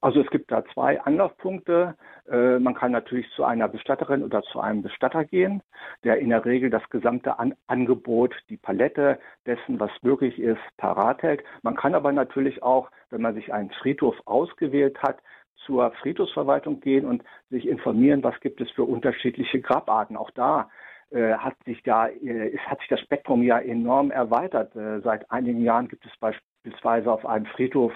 [0.02, 1.96] Also es gibt da zwei Anlaufpunkte.
[2.30, 5.62] Äh, man kann natürlich zu einer Bestatterin oder zu einem Bestatter gehen,
[6.04, 11.22] der in der Regel das gesamte An Angebot, die Palette dessen, was möglich ist, parat
[11.22, 11.44] hält.
[11.62, 15.20] Man kann aber natürlich auch, wenn man sich einen Friedhof ausgewählt hat,
[15.66, 20.18] zur Friedhofsverwaltung gehen und sich informieren, was gibt es für unterschiedliche Grabarten.
[20.18, 20.70] Auch da
[21.12, 24.76] äh, hat sich da äh, hat sich das Spektrum ja enorm erweitert.
[24.76, 27.92] Äh, seit einigen Jahren gibt es beispielsweise beispielsweise auf einem Friedhof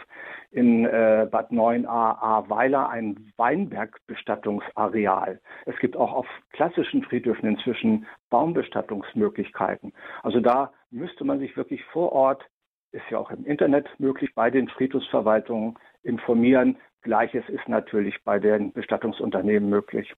[0.52, 5.40] in äh, Bad 9a Weiler ein Weinbergbestattungsareal.
[5.66, 9.94] Es gibt auch auf klassischen Friedhöfen inzwischen Baumbestattungsmöglichkeiten.
[10.24, 12.44] Also da müsste man sich wirklich vor Ort,
[12.92, 16.78] ist ja auch im Internet möglich, bei den Friedhofsverwaltungen informieren.
[17.02, 20.14] Gleiches ist natürlich bei den Bestattungsunternehmen möglich.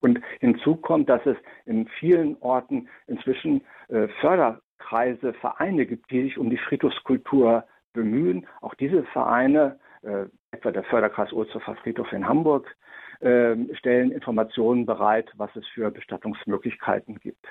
[0.00, 6.22] Und hinzu kommt, dass es in vielen Orten inzwischen äh, Förder Kreise, Vereine gibt, die
[6.22, 8.46] sich um die Friedhofskultur bemühen.
[8.60, 12.74] Auch diese Vereine, äh, etwa der Förderkreis Ohlshofer Friedhof in Hamburg,
[13.20, 17.46] äh, stellen Informationen bereit, was es für Bestattungsmöglichkeiten gibt.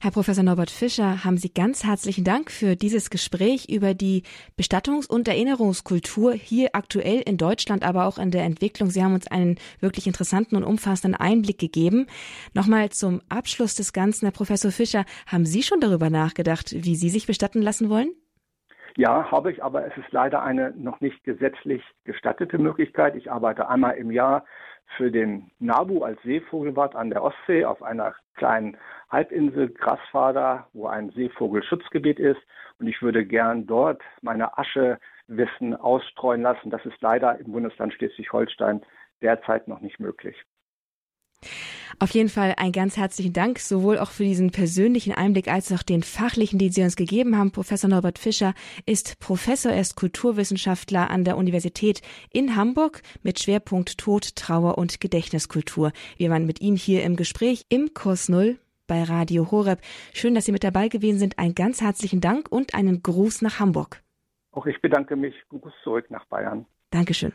[0.00, 4.22] Herr Professor Norbert Fischer, haben Sie ganz herzlichen Dank für dieses Gespräch über die
[4.58, 8.90] Bestattungs- und Erinnerungskultur hier aktuell in Deutschland, aber auch in der Entwicklung.
[8.90, 12.06] Sie haben uns einen wirklich interessanten und umfassenden Einblick gegeben.
[12.54, 17.10] Nochmal zum Abschluss des Ganzen, Herr Professor Fischer, haben Sie schon darüber nachgedacht, wie Sie
[17.10, 18.10] sich bestatten lassen wollen?
[18.96, 23.14] Ja, habe ich, aber es ist leider eine noch nicht gesetzlich gestattete Möglichkeit.
[23.14, 24.46] Ich arbeite einmal im Jahr
[24.96, 28.78] für den Nabu als Seevogelwart an der Ostsee auf einer kleinen
[29.10, 32.40] Halbinsel Grasfader, wo ein Seevogelschutzgebiet ist.
[32.78, 36.70] Und ich würde gern dort meine Aschewissen ausstreuen lassen.
[36.70, 38.82] Das ist leider im Bundesland Schleswig-Holstein
[39.20, 40.42] derzeit noch nicht möglich.
[41.98, 45.82] Auf jeden Fall ein ganz herzlichen Dank, sowohl auch für diesen persönlichen Einblick als auch
[45.82, 47.52] den fachlichen, den Sie uns gegeben haben.
[47.52, 48.52] Professor Norbert Fischer
[48.84, 55.00] ist Professor, er ist Kulturwissenschaftler an der Universität in Hamburg mit Schwerpunkt Tod, Trauer und
[55.00, 55.92] Gedächtniskultur.
[56.18, 59.80] Wir waren mit ihm hier im Gespräch im Kurs Null bei Radio Horeb.
[60.12, 61.38] Schön, dass Sie mit dabei gewesen sind.
[61.38, 64.02] Einen ganz herzlichen Dank und einen Gruß nach Hamburg.
[64.52, 65.34] Auch ich bedanke mich.
[65.48, 66.66] Gruß zurück nach Bayern.
[66.90, 67.32] Dankeschön.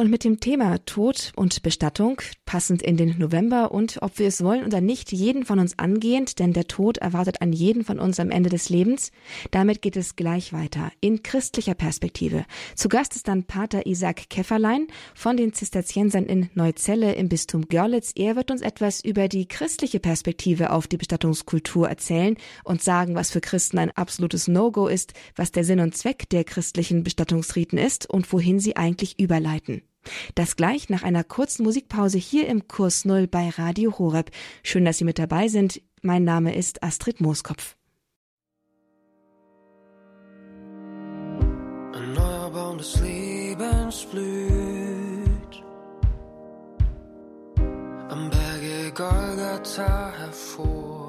[0.00, 4.44] Und mit dem Thema Tod und Bestattung, passend in den November und ob wir es
[4.44, 8.20] wollen oder nicht, jeden von uns angehend, denn der Tod erwartet an jeden von uns
[8.20, 9.10] am Ende des Lebens.
[9.50, 12.44] Damit geht es gleich weiter, in christlicher Perspektive.
[12.76, 18.12] Zu Gast ist dann Pater Isaac Käfferlein von den Zisterziensern in Neuzelle im Bistum Görlitz.
[18.14, 23.32] Er wird uns etwas über die christliche Perspektive auf die Bestattungskultur erzählen und sagen, was
[23.32, 28.08] für Christen ein absolutes No-Go ist, was der Sinn und Zweck der christlichen Bestattungsriten ist
[28.08, 29.82] und wohin sie eigentlich überleiten.
[30.34, 34.30] Das gleich nach einer kurzen Musikpause hier im Kurs Null bei Radio Horeb.
[34.62, 35.80] Schön, dass Sie mit dabei sind.
[36.02, 37.76] Mein Name ist Astrid Mooskopf.
[41.92, 45.62] Erneuerbaren des Lebens blüht
[48.08, 51.07] am Berge Golgatha hervor.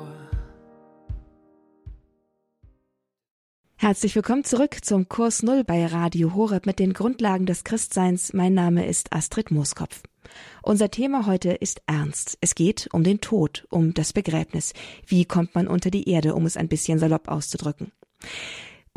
[3.82, 8.34] Herzlich willkommen zurück zum Kurs Null bei Radio Horeb mit den Grundlagen des Christseins.
[8.34, 10.02] Mein Name ist Astrid Mooskopf.
[10.62, 12.38] Unser Thema heute ist ernst.
[12.42, 14.74] Es geht um den Tod, um das Begräbnis.
[15.08, 17.94] Wie kommt man unter die Erde, um es ein bisschen salopp auszudrücken?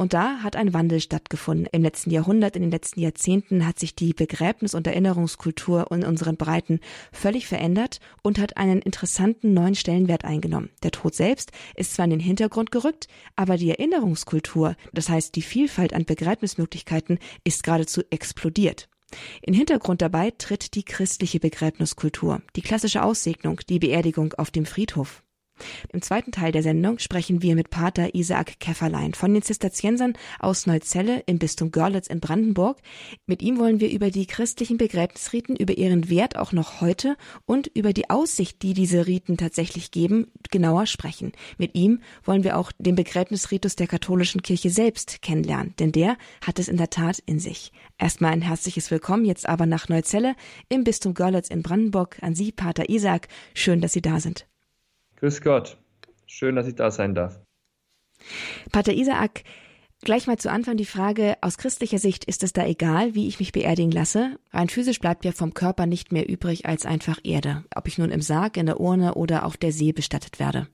[0.03, 1.69] Und da hat ein Wandel stattgefunden.
[1.71, 6.37] Im letzten Jahrhundert, in den letzten Jahrzehnten hat sich die Begräbnis- und Erinnerungskultur in unseren
[6.37, 6.81] Breiten
[7.13, 10.71] völlig verändert und hat einen interessanten neuen Stellenwert eingenommen.
[10.83, 15.43] Der Tod selbst ist zwar in den Hintergrund gerückt, aber die Erinnerungskultur, das heißt die
[15.43, 18.89] Vielfalt an Begräbnismöglichkeiten, ist geradezu explodiert.
[19.41, 25.23] In Hintergrund dabei tritt die christliche Begräbniskultur, die klassische Aussegnung, die Beerdigung auf dem Friedhof.
[25.93, 30.67] Im zweiten Teil der Sendung sprechen wir mit Pater Isaac Käfferlein von den Zisterziensern aus
[30.67, 32.79] Neuzelle im Bistum Görlitz in Brandenburg.
[33.27, 37.69] Mit ihm wollen wir über die christlichen Begräbnisriten, über ihren Wert auch noch heute und
[37.69, 41.33] über die Aussicht, die diese Riten tatsächlich geben, genauer sprechen.
[41.59, 46.59] Mit ihm wollen wir auch den Begräbnisritus der katholischen Kirche selbst kennenlernen, denn der hat
[46.59, 47.73] es in der Tat in sich.
[47.99, 50.35] Erstmal ein herzliches Willkommen jetzt aber nach Neuzelle
[50.69, 53.29] im Bistum Görlitz in Brandenburg an Sie, Pater Isaac.
[53.55, 54.47] Schön, dass Sie da sind.
[55.23, 55.77] Grüß Gott.
[56.27, 57.39] Schön, dass ich da sein darf.
[58.73, 59.45] Pater Isaac,
[60.03, 63.39] gleich mal zu Anfang die Frage, aus christlicher Sicht ist es da egal, wie ich
[63.39, 64.37] mich beerdigen lasse?
[64.51, 68.11] Rein physisch bleibt ja vom Körper nicht mehr übrig als einfach Erde, ob ich nun
[68.11, 70.67] im Sarg, in der Urne oder auf der See bestattet werde.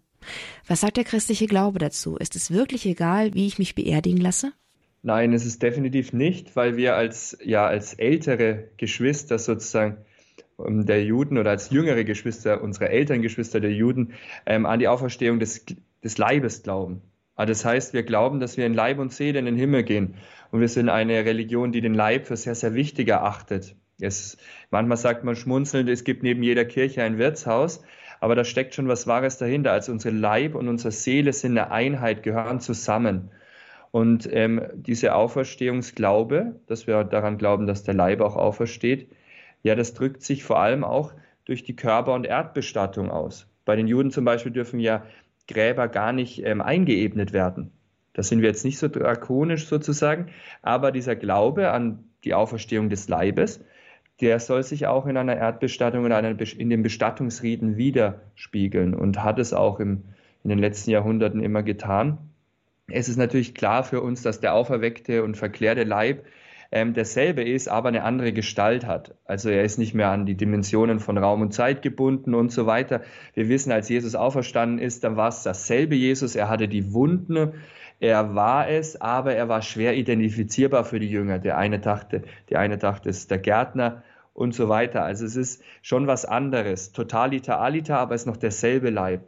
[0.67, 2.17] Was sagt der christliche Glaube dazu?
[2.17, 4.55] Ist es wirklich egal, wie ich mich beerdigen lasse?
[5.03, 9.99] Nein, es ist definitiv nicht, weil wir als, ja, als ältere Geschwister sozusagen
[10.59, 14.13] der Juden oder als jüngere Geschwister unserer Elterngeschwister der Juden
[14.47, 15.65] ähm, an die Auferstehung des,
[16.03, 17.03] des Leibes glauben.
[17.37, 20.15] Also das heißt, wir glauben, dass wir in Leib und Seele in den Himmel gehen.
[20.51, 23.77] Und wir sind eine Religion, die den Leib für sehr, sehr wichtig erachtet.
[24.01, 24.37] Es,
[24.71, 27.83] manchmal sagt man schmunzelnd, es gibt neben jeder Kirche ein Wirtshaus,
[28.21, 29.71] aber da steckt schon was Wahres dahinter.
[29.71, 33.31] Also unsere Leib und unsere Seele sind eine Einheit, gehören zusammen.
[33.93, 39.11] Und ähm, diese Auferstehungsglaube, dass wir daran glauben, dass der Leib auch aufersteht,
[39.63, 41.13] ja, das drückt sich vor allem auch
[41.45, 43.47] durch die Körper- und Erdbestattung aus.
[43.65, 45.05] Bei den Juden zum Beispiel dürfen ja
[45.47, 47.73] Gräber gar nicht ähm, eingeebnet werden.
[48.13, 50.27] Da sind wir jetzt nicht so drakonisch sozusagen,
[50.63, 53.61] aber dieser Glaube an die Auferstehung des Leibes,
[54.21, 59.53] der soll sich auch in einer Erdbestattung oder in den Bestattungsriten widerspiegeln und hat es
[59.53, 60.03] auch im,
[60.43, 62.19] in den letzten Jahrhunderten immer getan.
[62.89, 66.25] Es ist natürlich klar für uns, dass der auferweckte und verklärte Leib
[66.71, 69.15] ähm, derselbe ist, aber eine andere Gestalt hat.
[69.25, 72.67] Also er ist nicht mehr an die Dimensionen von Raum und Zeit gebunden und so
[72.67, 73.03] weiter.
[73.35, 76.37] Wir wissen, als Jesus auferstanden ist, dann war es dasselbe Jesus.
[76.37, 77.55] Er hatte die Wunden,
[78.01, 81.39] er war es, aber er war schwer identifizierbar für die Jünger.
[81.39, 84.03] Der eine dachte, der eine dachte, es ist der Gärtner
[84.35, 85.03] und so weiter.
[85.03, 86.93] Also es ist schon was anderes.
[86.93, 89.23] Totalita alita, aber es ist noch derselbe Leib.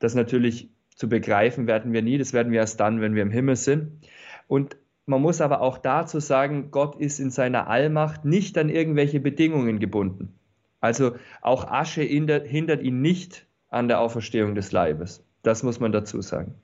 [0.00, 2.18] Das natürlich zu begreifen werden wir nie.
[2.18, 4.00] Das werden wir erst dann, wenn wir im Himmel sind.
[4.48, 4.76] Und
[5.10, 9.80] man muss aber auch dazu sagen, Gott ist in seiner Allmacht nicht an irgendwelche Bedingungen
[9.80, 10.38] gebunden.
[10.80, 15.26] Also auch Asche hindert ihn nicht an der Auferstehung des Leibes.
[15.42, 16.54] Das muss man dazu sagen.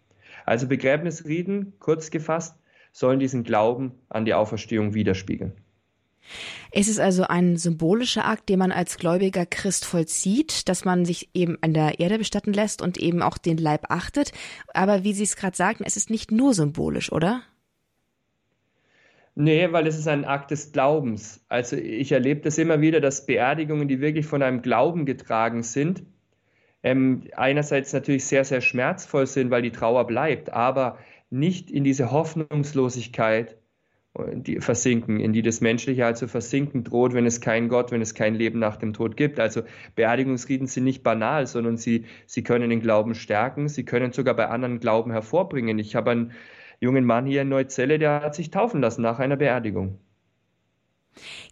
[0.45, 2.57] Also Begräbnisriten, kurz gefasst,
[2.93, 5.53] sollen diesen Glauben an die Auferstehung widerspiegeln.
[6.71, 11.31] Es ist also ein symbolischer Akt, den man als gläubiger Christ vollzieht, dass man sich
[11.35, 14.31] eben an der Erde bestatten lässt und eben auch den Leib achtet.
[14.73, 17.43] Aber wie Sie es gerade sagten, es ist nicht nur symbolisch, oder?
[19.39, 21.45] Nee, weil es ist ein Akt des Glaubens.
[21.51, 26.05] Also ich erlebe das immer wieder, dass Beerdigungen, die wirklich von einem Glauben getragen sind,
[26.83, 32.13] ähm, einerseits natürlich sehr, sehr schmerzvoll sind, weil die Trauer bleibt, aber nicht in diese
[32.13, 33.59] Hoffnungslosigkeit
[34.15, 38.01] äh, die versinken, in die das Menschliche also versinken droht, wenn es keinen Gott, wenn
[38.01, 39.39] es kein Leben nach dem Tod gibt.
[39.39, 39.63] Also
[39.97, 44.49] Beerdigungsriten sind nicht banal, sondern sie, sie können den Glauben stärken, sie können sogar bei
[44.49, 45.79] anderen Glauben hervorbringen.
[45.79, 46.33] Ich habe ein
[46.81, 49.99] jungen Mann hier in Neuzelle, der hat sich taufen lassen nach einer Beerdigung.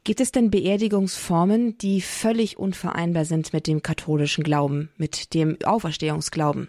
[0.05, 6.69] Gibt es denn Beerdigungsformen, die völlig unvereinbar sind mit dem katholischen Glauben, mit dem Auferstehungsglauben?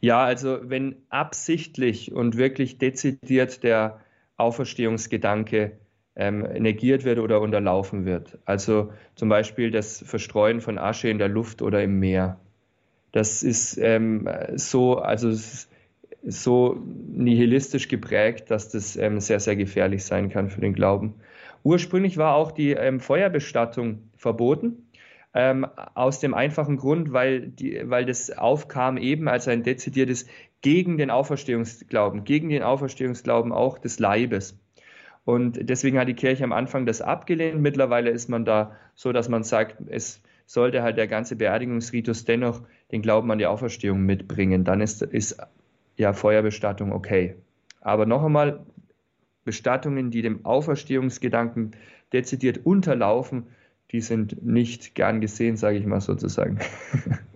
[0.00, 4.00] Ja, also wenn absichtlich und wirklich dezidiert der
[4.36, 5.78] Auferstehungsgedanke
[6.16, 8.38] ähm, negiert wird oder unterlaufen wird.
[8.44, 12.40] Also zum Beispiel das Verstreuen von Asche in der Luft oder im Meer.
[13.12, 15.71] Das ist ähm, so, also es ist
[16.24, 21.14] so nihilistisch geprägt, dass das ähm, sehr, sehr gefährlich sein kann für den Glauben.
[21.64, 24.88] Ursprünglich war auch die ähm, Feuerbestattung verboten,
[25.34, 30.26] ähm, aus dem einfachen Grund, weil, die, weil das aufkam eben als ein dezidiertes
[30.60, 34.58] gegen den Auferstehungsglauben, gegen den Auferstehungsglauben auch des Leibes.
[35.24, 37.60] Und deswegen hat die Kirche am Anfang das abgelehnt.
[37.60, 42.62] Mittlerweile ist man da so, dass man sagt, es sollte halt der ganze Beerdigungsritus dennoch
[42.90, 44.64] den Glauben an die Auferstehung mitbringen.
[44.64, 45.38] Dann ist, ist
[45.96, 47.36] ja, Feuerbestattung okay.
[47.80, 48.64] Aber noch einmal,
[49.44, 51.72] Bestattungen, die dem Auferstehungsgedanken
[52.12, 53.46] dezidiert unterlaufen,
[53.90, 56.58] die sind nicht gern gesehen, sage ich mal sozusagen.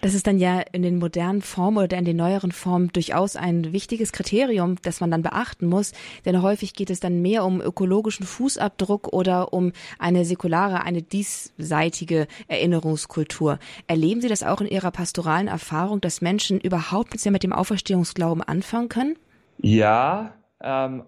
[0.00, 3.72] Das ist dann ja in den modernen Formen oder in den neueren Formen durchaus ein
[3.72, 5.92] wichtiges Kriterium, das man dann beachten muss,
[6.24, 12.26] denn häufig geht es dann mehr um ökologischen Fußabdruck oder um eine säkulare, eine diesseitige
[12.48, 13.58] Erinnerungskultur.
[13.86, 17.52] Erleben Sie das auch in Ihrer pastoralen Erfahrung, dass Menschen überhaupt nichts mehr mit dem
[17.52, 19.16] Auferstehungsglauben anfangen können?
[19.58, 21.04] Ja, ähm,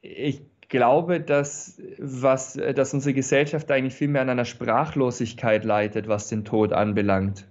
[0.00, 6.28] ich glaube, dass, was, dass unsere Gesellschaft eigentlich viel mehr an einer Sprachlosigkeit leidet, was
[6.28, 7.46] den Tod anbelangt.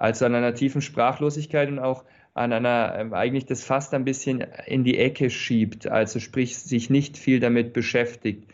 [0.00, 4.42] Also an einer tiefen Sprachlosigkeit und auch an einer, ähm, eigentlich das fast ein bisschen
[4.66, 8.48] in die Ecke schiebt, also sprich sich nicht viel damit beschäftigt.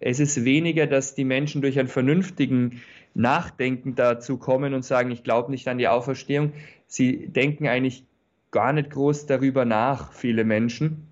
[0.00, 2.82] Es ist weniger, dass die Menschen durch einen vernünftigen
[3.14, 6.52] Nachdenken dazu kommen und sagen, ich glaube nicht an die Auferstehung.
[6.88, 8.04] Sie denken eigentlich
[8.50, 11.06] gar nicht groß darüber nach, viele Menschen.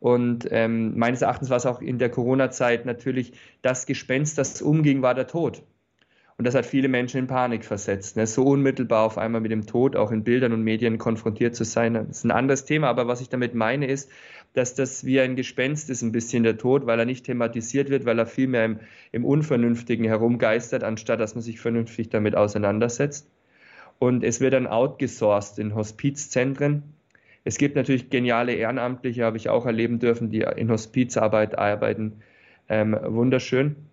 [0.00, 5.02] Und ähm, meines Erachtens war es auch in der Corona-Zeit natürlich das Gespenst, das umging,
[5.02, 5.62] war der Tod.
[6.40, 8.16] Und das hat viele Menschen in Panik versetzt.
[8.16, 8.26] Ne?
[8.26, 11.92] So unmittelbar auf einmal mit dem Tod auch in Bildern und Medien konfrontiert zu sein,
[11.92, 12.88] das ist ein anderes Thema.
[12.88, 14.10] Aber was ich damit meine, ist,
[14.54, 18.06] dass das wie ein Gespenst ist, ein bisschen der Tod, weil er nicht thematisiert wird,
[18.06, 18.80] weil er vielmehr im,
[19.12, 23.28] im Unvernünftigen herumgeistert, anstatt dass man sich vernünftig damit auseinandersetzt.
[23.98, 26.84] Und es wird dann outgesourced in Hospizzentren.
[27.44, 32.22] Es gibt natürlich geniale Ehrenamtliche, habe ich auch erleben dürfen, die in Hospizarbeit arbeiten.
[32.70, 33.89] Ähm, wunderschön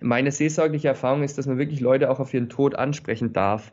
[0.00, 3.72] meine seelsorgliche Erfahrung ist, dass man wirklich Leute auch auf ihren Tod ansprechen darf.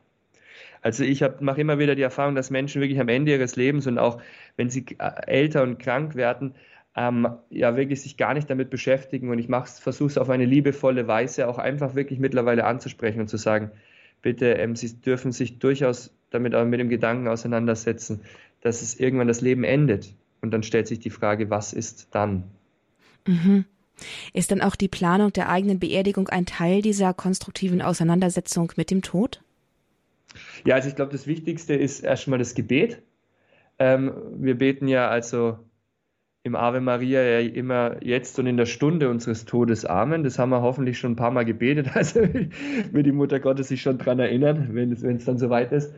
[0.81, 3.97] Also ich mache immer wieder die Erfahrung, dass Menschen wirklich am Ende ihres Lebens und
[3.97, 4.21] auch
[4.55, 6.53] wenn sie äh, älter und krank werden,
[6.95, 9.29] ähm, ja wirklich sich gar nicht damit beschäftigen.
[9.29, 13.37] Und ich versuche es auf eine liebevolle Weise auch einfach wirklich mittlerweile anzusprechen und zu
[13.37, 13.71] sagen,
[14.21, 18.21] bitte, ähm, Sie dürfen sich durchaus damit auch mit dem Gedanken auseinandersetzen,
[18.61, 20.13] dass es irgendwann das Leben endet.
[20.41, 22.43] Und dann stellt sich die Frage, was ist dann?
[23.27, 23.65] Mhm.
[24.33, 29.01] Ist dann auch die Planung der eigenen Beerdigung ein Teil dieser konstruktiven Auseinandersetzung mit dem
[29.01, 29.41] Tod?
[30.65, 33.01] Ja, also ich glaube, das Wichtigste ist erstmal das Gebet.
[33.79, 35.59] Ähm, wir beten ja also
[36.43, 40.23] im Ave Maria ja immer jetzt und in der Stunde unseres Todes Amen.
[40.23, 43.81] Das haben wir hoffentlich schon ein paar Mal gebetet, also wird die Mutter Gottes sich
[43.81, 45.93] schon daran erinnern, wenn es dann soweit ist.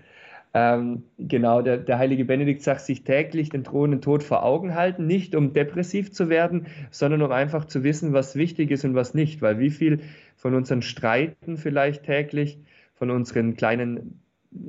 [0.51, 5.05] Ähm, genau, der, der heilige Benedikt sagt, sich täglich den drohenden Tod vor Augen halten,
[5.05, 9.13] nicht um depressiv zu werden, sondern um einfach zu wissen, was wichtig ist und was
[9.13, 9.41] nicht.
[9.43, 9.99] Weil wie viel
[10.35, 12.57] von unseren Streiten vielleicht täglich,
[12.95, 14.21] von unseren kleinen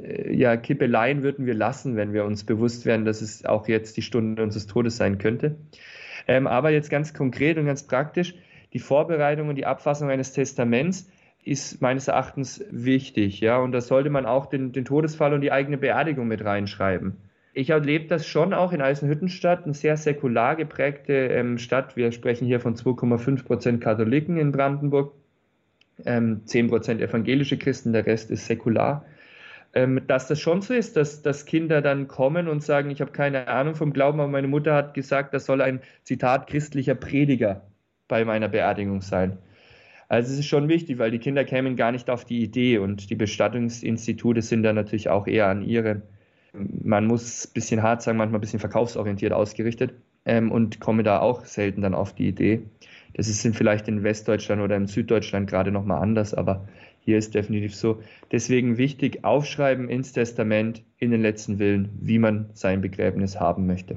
[0.03, 3.97] äh, ja, Kippeleien würden wir lassen, wenn wir uns bewusst wären, dass es auch jetzt
[3.97, 5.57] die Stunde unseres Todes sein könnte.
[6.29, 8.35] Ähm, aber jetzt ganz konkret und ganz praktisch,
[8.75, 11.09] die Vorbereitung und die Abfassung eines Testaments
[11.43, 15.53] ist meines Erachtens wichtig, ja, und da sollte man auch den, den Todesfall und die
[15.53, 17.17] eigene Beerdigung mit reinschreiben.
[17.53, 21.97] Ich erlebe das schon auch in Eisenhüttenstadt, eine sehr säkular geprägte ähm, Stadt.
[21.97, 25.15] Wir sprechen hier von 2,5 Prozent Katholiken in Brandenburg,
[26.05, 29.05] ähm, 10 Prozent evangelische Christen, der Rest ist säkular.
[29.73, 33.13] Ähm, dass das schon so ist, dass, dass Kinder dann kommen und sagen, ich habe
[33.13, 37.63] keine Ahnung vom Glauben, aber meine Mutter hat gesagt, das soll ein Zitat christlicher Prediger
[38.09, 39.39] bei meiner Beerdigung sein.
[40.11, 43.11] Also es ist schon wichtig, weil die Kinder kämen gar nicht auf die Idee und
[43.11, 46.03] die Bestattungsinstitute sind dann natürlich auch eher an ihre,
[46.53, 49.95] man muss ein bisschen hart sagen, manchmal ein bisschen verkaufsorientiert ausgerichtet
[50.25, 52.63] ähm, und kommen da auch selten dann auf die Idee.
[53.15, 56.67] Das ist vielleicht in Westdeutschland oder in Süddeutschland gerade nochmal anders, aber
[57.05, 58.03] hier ist definitiv so.
[58.33, 63.97] Deswegen wichtig, aufschreiben ins Testament, in den letzten Willen, wie man sein Begräbnis haben möchte.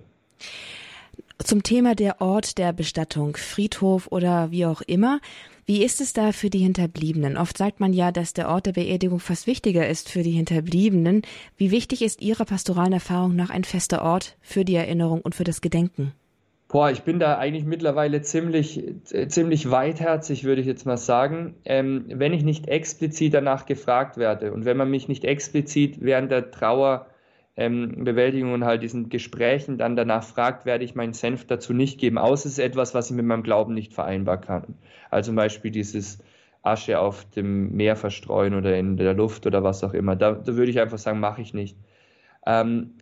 [1.40, 5.20] Zum Thema der Ort der Bestattung, Friedhof oder wie auch immer.
[5.66, 7.38] Wie ist es da für die Hinterbliebenen?
[7.38, 11.22] Oft sagt man ja, dass der Ort der Beerdigung fast wichtiger ist für die Hinterbliebenen.
[11.56, 15.46] Wie wichtig ist Ihrer pastoralen Erfahrung nach ein fester Ort für die Erinnerung und für
[15.46, 16.12] das Gedenken?
[16.68, 18.84] Boah, ich bin da eigentlich mittlerweile ziemlich,
[19.28, 21.54] ziemlich weitherzig, würde ich jetzt mal sagen.
[21.66, 26.32] Ähm, wenn ich nicht explizit danach gefragt werde und wenn man mich nicht explizit während
[26.32, 27.06] der Trauer
[27.56, 32.00] ähm, Bewältigung und halt diesen Gesprächen dann danach fragt, werde ich meinen Senf dazu nicht
[32.00, 34.76] geben, außer es ist etwas, was ich mit meinem Glauben nicht vereinbar kann.
[35.12, 36.20] Also zum Beispiel dieses
[36.64, 40.16] Asche auf dem Meer verstreuen oder in der Luft oder was auch immer.
[40.16, 41.78] Da, da würde ich einfach sagen, mache ich nicht.
[42.46, 42.96] Ähm,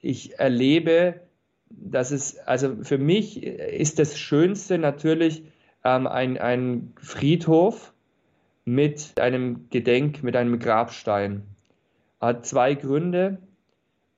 [0.00, 1.20] ich erlebe,
[1.68, 5.44] dass es, also für mich ist das Schönste natürlich
[5.84, 7.92] ähm, ein, ein Friedhof
[8.64, 11.42] mit einem Gedenk, mit einem Grabstein.
[12.20, 13.38] Hat zwei Gründe.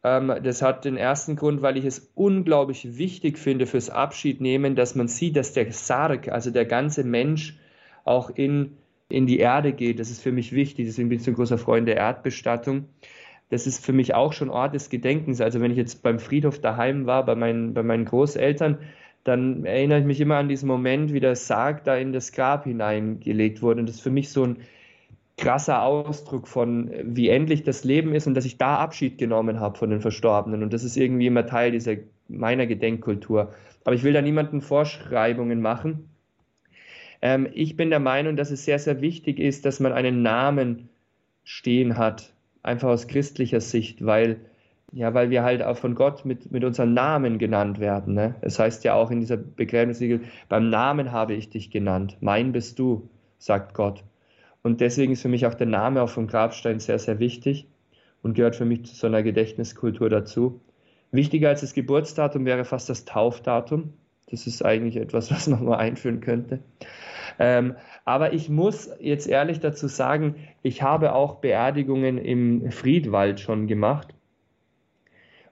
[0.04, 4.94] Ähm, das hat den ersten Grund, weil ich es unglaublich wichtig finde fürs Abschiednehmen, dass
[4.94, 7.58] man sieht, dass der Sarg, also der ganze Mensch,
[8.04, 8.76] auch in,
[9.08, 10.00] in die Erde geht.
[10.00, 10.86] Das ist für mich wichtig.
[10.86, 12.86] Deswegen bin ich so ein großer Freund der Erdbestattung.
[13.50, 15.40] Das ist für mich auch schon Ort des Gedenkens.
[15.40, 18.78] Also wenn ich jetzt beim Friedhof daheim war, bei meinen, bei meinen Großeltern,
[19.24, 22.64] dann erinnere ich mich immer an diesen Moment, wie der Sarg da in das Grab
[22.64, 23.80] hineingelegt wurde.
[23.80, 24.58] Und das ist für mich so ein,
[25.38, 29.78] krasser Ausdruck von, wie endlich das Leben ist und dass ich da Abschied genommen habe
[29.78, 30.62] von den Verstorbenen.
[30.62, 31.94] Und das ist irgendwie immer Teil dieser
[32.28, 33.54] meiner Gedenkkultur.
[33.84, 36.10] Aber ich will da niemanden Vorschreibungen machen.
[37.22, 40.88] Ähm, ich bin der Meinung, dass es sehr, sehr wichtig ist, dass man einen Namen
[41.44, 42.32] stehen hat,
[42.62, 44.36] einfach aus christlicher Sicht, weil
[44.92, 48.14] ja, weil wir halt auch von Gott mit, mit unserem Namen genannt werden.
[48.14, 48.34] Ne?
[48.40, 52.78] Es heißt ja auch in dieser Begräbnisregel, beim Namen habe ich dich genannt, mein bist
[52.78, 53.08] du,
[53.38, 54.02] sagt Gott.
[54.68, 57.66] Und deswegen ist für mich auch der Name auf dem Grabstein sehr, sehr wichtig.
[58.20, 60.60] und gehört für mich zu so einer Gedächtniskultur dazu.
[61.10, 63.94] Wichtiger als das Geburtsdatum wäre fast das Taufdatum.
[64.30, 66.58] Das ist eigentlich etwas, was man mal einführen könnte.
[67.38, 73.68] Ähm, aber ich muss jetzt ehrlich dazu sagen, ich habe auch Beerdigungen im Friedwald schon
[73.68, 74.08] gemacht.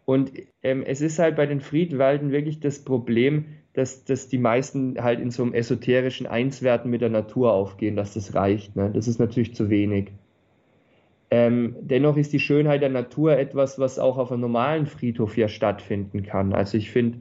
[0.04, 0.30] Und
[0.62, 3.46] ähm, es ist halt bei den Friedwalden wirklich das Problem,
[3.76, 8.14] dass, dass die meisten halt in so einem esoterischen Einswerten mit der Natur aufgehen, dass
[8.14, 8.74] das reicht.
[8.74, 8.90] Ne?
[8.92, 10.12] Das ist natürlich zu wenig.
[11.30, 15.48] Ähm, dennoch ist die Schönheit der Natur etwas, was auch auf einem normalen Friedhof ja
[15.48, 16.54] stattfinden kann.
[16.54, 17.18] Also ich finde,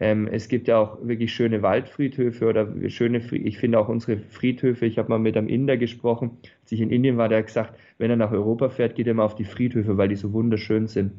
[0.00, 4.86] ähm, es gibt ja auch wirklich schöne Waldfriedhöfe oder schöne, ich finde auch unsere Friedhöfe,
[4.86, 7.78] ich habe mal mit einem Inder gesprochen, als ich in Indien war, der hat gesagt,
[7.98, 10.88] wenn er nach Europa fährt, geht er mal auf die Friedhöfe, weil die so wunderschön
[10.88, 11.12] sind.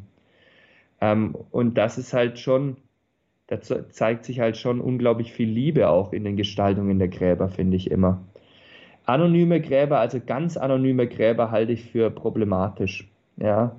[0.99, 2.75] Ähm, und das ist halt schon,
[3.47, 7.77] da zeigt sich halt schon unglaublich viel Liebe auch in den Gestaltungen der Gräber, finde
[7.77, 8.21] ich immer.
[9.05, 13.09] Anonyme Gräber, also ganz anonyme Gräber, halte ich für problematisch.
[13.37, 13.75] Ja.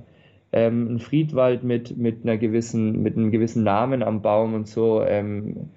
[0.52, 5.02] Ähm, ein Friedwald mit, mit, einer gewissen, mit einem gewissen Namen am Baum und so,
[5.02, 5.70] ähm,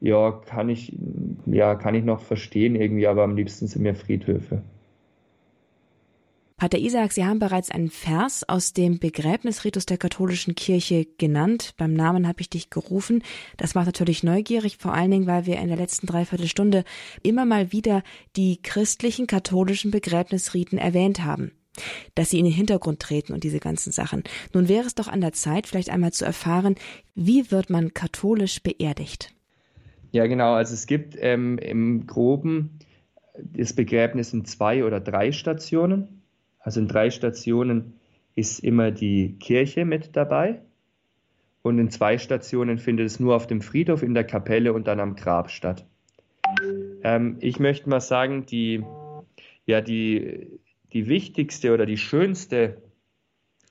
[0.00, 0.96] ja, kann ich,
[1.46, 4.62] ja, kann ich noch verstehen irgendwie, aber am liebsten sind mir Friedhöfe.
[6.62, 11.74] Pater Isaac, Sie haben bereits einen Vers aus dem Begräbnisritus der katholischen Kirche genannt.
[11.76, 13.24] Beim Namen habe ich dich gerufen.
[13.56, 16.84] Das macht natürlich neugierig, vor allen Dingen, weil wir in der letzten Dreiviertelstunde
[17.24, 18.04] immer mal wieder
[18.36, 21.50] die christlichen katholischen Begräbnisriten erwähnt haben
[22.14, 24.22] dass sie in den Hintergrund treten und diese ganzen Sachen.
[24.52, 26.74] Nun wäre es doch an der Zeit, vielleicht einmal zu erfahren,
[27.14, 29.34] wie wird man katholisch beerdigt?
[30.10, 30.52] Ja, genau.
[30.52, 32.78] Also es gibt ähm, im Groben
[33.38, 36.21] das Begräbnis in zwei oder drei Stationen.
[36.62, 37.94] Also in drei Stationen
[38.34, 40.62] ist immer die Kirche mit dabei
[41.62, 45.00] und in zwei Stationen findet es nur auf dem Friedhof, in der Kapelle und dann
[45.00, 45.86] am Grab statt.
[47.02, 48.84] Ähm, ich möchte mal sagen, die,
[49.66, 50.60] ja, die,
[50.92, 52.82] die wichtigste oder die schönste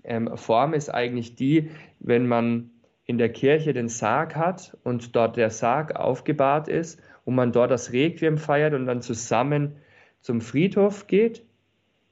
[0.04, 2.72] ähm, Form ist eigentlich die, wenn man
[3.06, 7.72] in der Kirche den Sarg hat und dort der Sarg aufgebahrt ist und man dort
[7.72, 9.76] das Requiem feiert und dann zusammen
[10.22, 11.44] zum Friedhof geht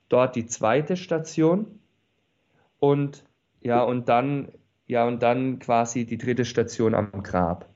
[0.10, 1.80] dort die zweite Station
[2.80, 3.24] und
[3.62, 4.50] ja, und dann,
[4.88, 7.68] ja, und dann quasi die dritte Station am Grab.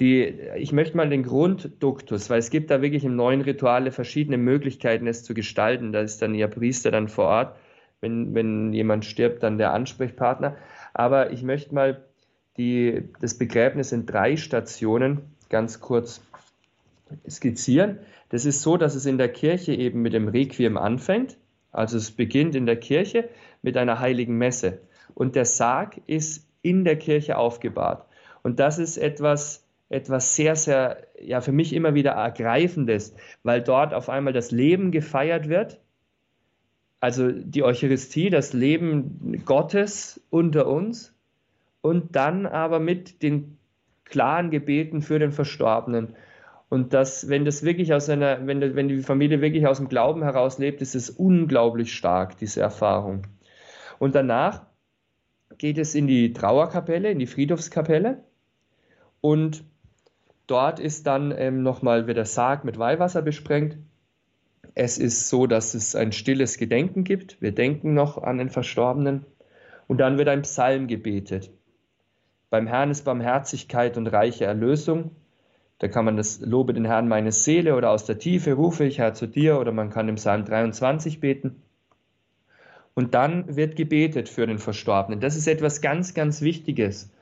[0.00, 0.24] Die,
[0.56, 5.06] ich möchte mal den Grundduktus, weil es gibt da wirklich im neuen Rituale verschiedene Möglichkeiten,
[5.06, 5.92] es zu gestalten.
[5.92, 7.56] Da ist dann ihr Priester dann vor Ort,
[8.00, 10.56] wenn, wenn jemand stirbt, dann der Ansprechpartner.
[10.94, 12.04] Aber ich möchte mal
[12.56, 16.20] die, das Begräbnis in drei Stationen ganz kurz
[17.28, 17.98] skizzieren.
[18.30, 21.36] Das ist so, dass es in der Kirche eben mit dem Requiem anfängt.
[21.74, 23.28] Also es beginnt in der Kirche
[23.62, 24.80] mit einer heiligen Messe
[25.14, 28.06] und der Sarg ist in der Kirche aufgebahrt.
[28.42, 33.92] Und das ist etwas, etwas sehr, sehr, ja, für mich immer wieder ergreifendes, weil dort
[33.92, 35.80] auf einmal das Leben gefeiert wird.
[37.00, 41.12] Also die Eucharistie, das Leben Gottes unter uns
[41.82, 43.58] und dann aber mit den
[44.04, 46.14] klaren Gebeten für den Verstorbenen.
[46.68, 50.22] Und das, wenn das wirklich aus einer, wenn, wenn die Familie wirklich aus dem Glauben
[50.22, 53.26] heraus lebt, ist es unglaublich stark, diese Erfahrung.
[53.98, 54.66] Und danach
[55.58, 58.24] geht es in die Trauerkapelle, in die Friedhofskapelle.
[59.20, 59.64] Und
[60.46, 63.78] dort ist dann ähm, nochmal wird der Sarg mit Weihwasser besprengt.
[64.74, 67.40] Es ist so, dass es ein stilles Gedenken gibt.
[67.40, 69.24] Wir denken noch an den Verstorbenen.
[69.86, 71.50] Und dann wird ein Psalm gebetet.
[72.50, 75.10] Beim Herrn ist Barmherzigkeit und reiche Erlösung.
[75.84, 79.00] Da kann man das Lobe den Herrn meine Seele oder aus der Tiefe rufe ich
[79.00, 81.56] Herr zu dir oder man kann im Psalm 23 beten.
[82.94, 85.20] Und dann wird gebetet für den Verstorbenen.
[85.20, 87.12] Das ist etwas ganz, ganz Wichtiges.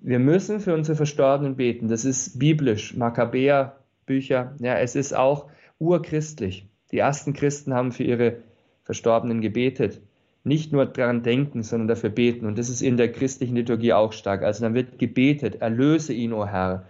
[0.00, 1.88] Wir müssen für unsere Verstorbenen beten.
[1.88, 4.54] Das ist biblisch, Makkabäer, Bücher.
[4.58, 5.46] Ja, es ist auch
[5.78, 6.66] urchristlich.
[6.92, 8.42] Die ersten Christen haben für ihre
[8.84, 10.02] Verstorbenen gebetet.
[10.44, 12.44] Nicht nur daran denken, sondern dafür beten.
[12.44, 14.42] Und das ist in der christlichen Liturgie auch stark.
[14.42, 16.84] Also dann wird gebetet, erlöse ihn, o Herr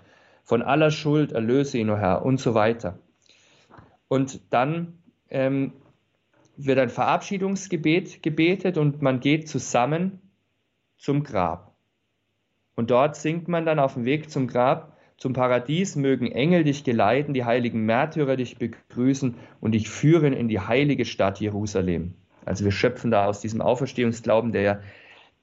[0.47, 3.01] von aller Schuld erlöse ihn, o Herr, und so weiter.
[4.07, 5.73] Und dann ähm,
[6.57, 10.21] wird ein Verabschiedungsgebet gebetet und man geht zusammen
[10.97, 11.75] zum Grab.
[12.77, 16.85] Und dort singt man dann auf dem Weg zum Grab, zum Paradies mögen Engel dich
[16.85, 22.15] geleiten, die heiligen Märtyrer dich begrüßen und dich führen in die heilige Stadt Jerusalem.
[22.45, 24.81] Also wir schöpfen da aus diesem Auferstehungsglauben, der ja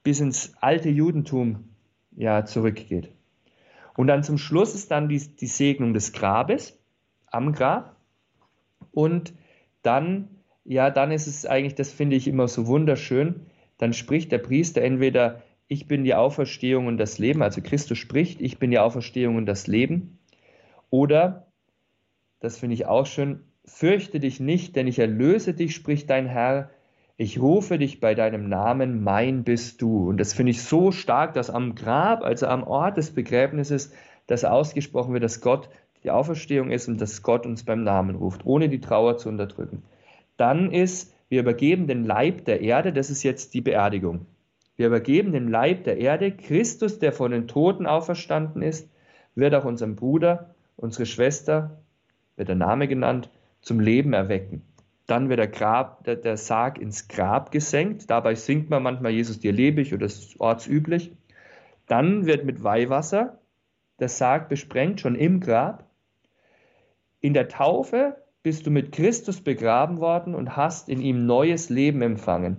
[0.02, 1.68] bis ins alte Judentum
[2.16, 3.13] ja zurückgeht.
[3.96, 6.78] Und dann zum Schluss ist dann die, die Segnung des Grabes
[7.26, 7.96] am Grab.
[8.92, 9.34] Und
[9.82, 10.28] dann,
[10.64, 13.46] ja, dann ist es eigentlich, das finde ich immer so wunderschön,
[13.78, 18.40] dann spricht der Priester entweder, ich bin die Auferstehung und das Leben, also Christus spricht,
[18.40, 20.18] ich bin die Auferstehung und das Leben.
[20.90, 21.46] Oder,
[22.40, 26.70] das finde ich auch schön, fürchte dich nicht, denn ich erlöse dich, spricht dein Herr,
[27.16, 30.08] Ich rufe dich bei deinem Namen, mein bist du.
[30.08, 33.92] Und das finde ich so stark, dass am Grab, also am Ort des Begräbnisses,
[34.26, 35.68] das ausgesprochen wird, dass Gott
[36.02, 39.84] die Auferstehung ist und dass Gott uns beim Namen ruft, ohne die Trauer zu unterdrücken.
[40.36, 44.26] Dann ist, wir übergeben den Leib der Erde, das ist jetzt die Beerdigung.
[44.76, 48.90] Wir übergeben den Leib der Erde, Christus, der von den Toten auferstanden ist,
[49.36, 51.78] wird auch unseren Bruder, unsere Schwester,
[52.34, 53.30] wird der Name genannt,
[53.62, 54.62] zum Leben erwecken.
[55.06, 58.08] Dann wird der, Grab, der, der Sarg ins Grab gesenkt.
[58.10, 61.12] Dabei singt man manchmal Jesus dir lebe ich oder das ist ortsüblich.
[61.86, 63.40] Dann wird mit Weihwasser
[63.98, 65.88] der Sarg besprengt, schon im Grab.
[67.20, 72.02] In der Taufe bist du mit Christus begraben worden und hast in ihm neues Leben
[72.02, 72.58] empfangen.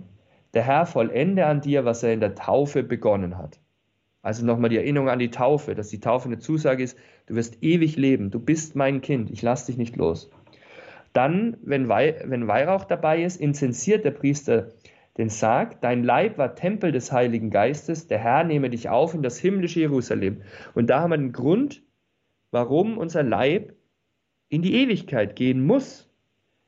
[0.54, 3.60] Der Herr vollende an dir, was er in der Taufe begonnen hat.
[4.22, 7.62] Also nochmal die Erinnerung an die Taufe, dass die Taufe eine Zusage ist, du wirst
[7.62, 10.30] ewig leben, du bist mein Kind, ich lasse dich nicht los.
[11.16, 14.72] Dann, wenn, Weih, wenn Weihrauch dabei ist, inzensiert der Priester
[15.16, 19.22] den Sarg, dein Leib war Tempel des Heiligen Geistes, der Herr nehme dich auf in
[19.22, 20.42] das himmlische Jerusalem.
[20.74, 21.82] Und da haben wir den Grund,
[22.50, 23.72] warum unser Leib
[24.50, 26.06] in die Ewigkeit gehen muss,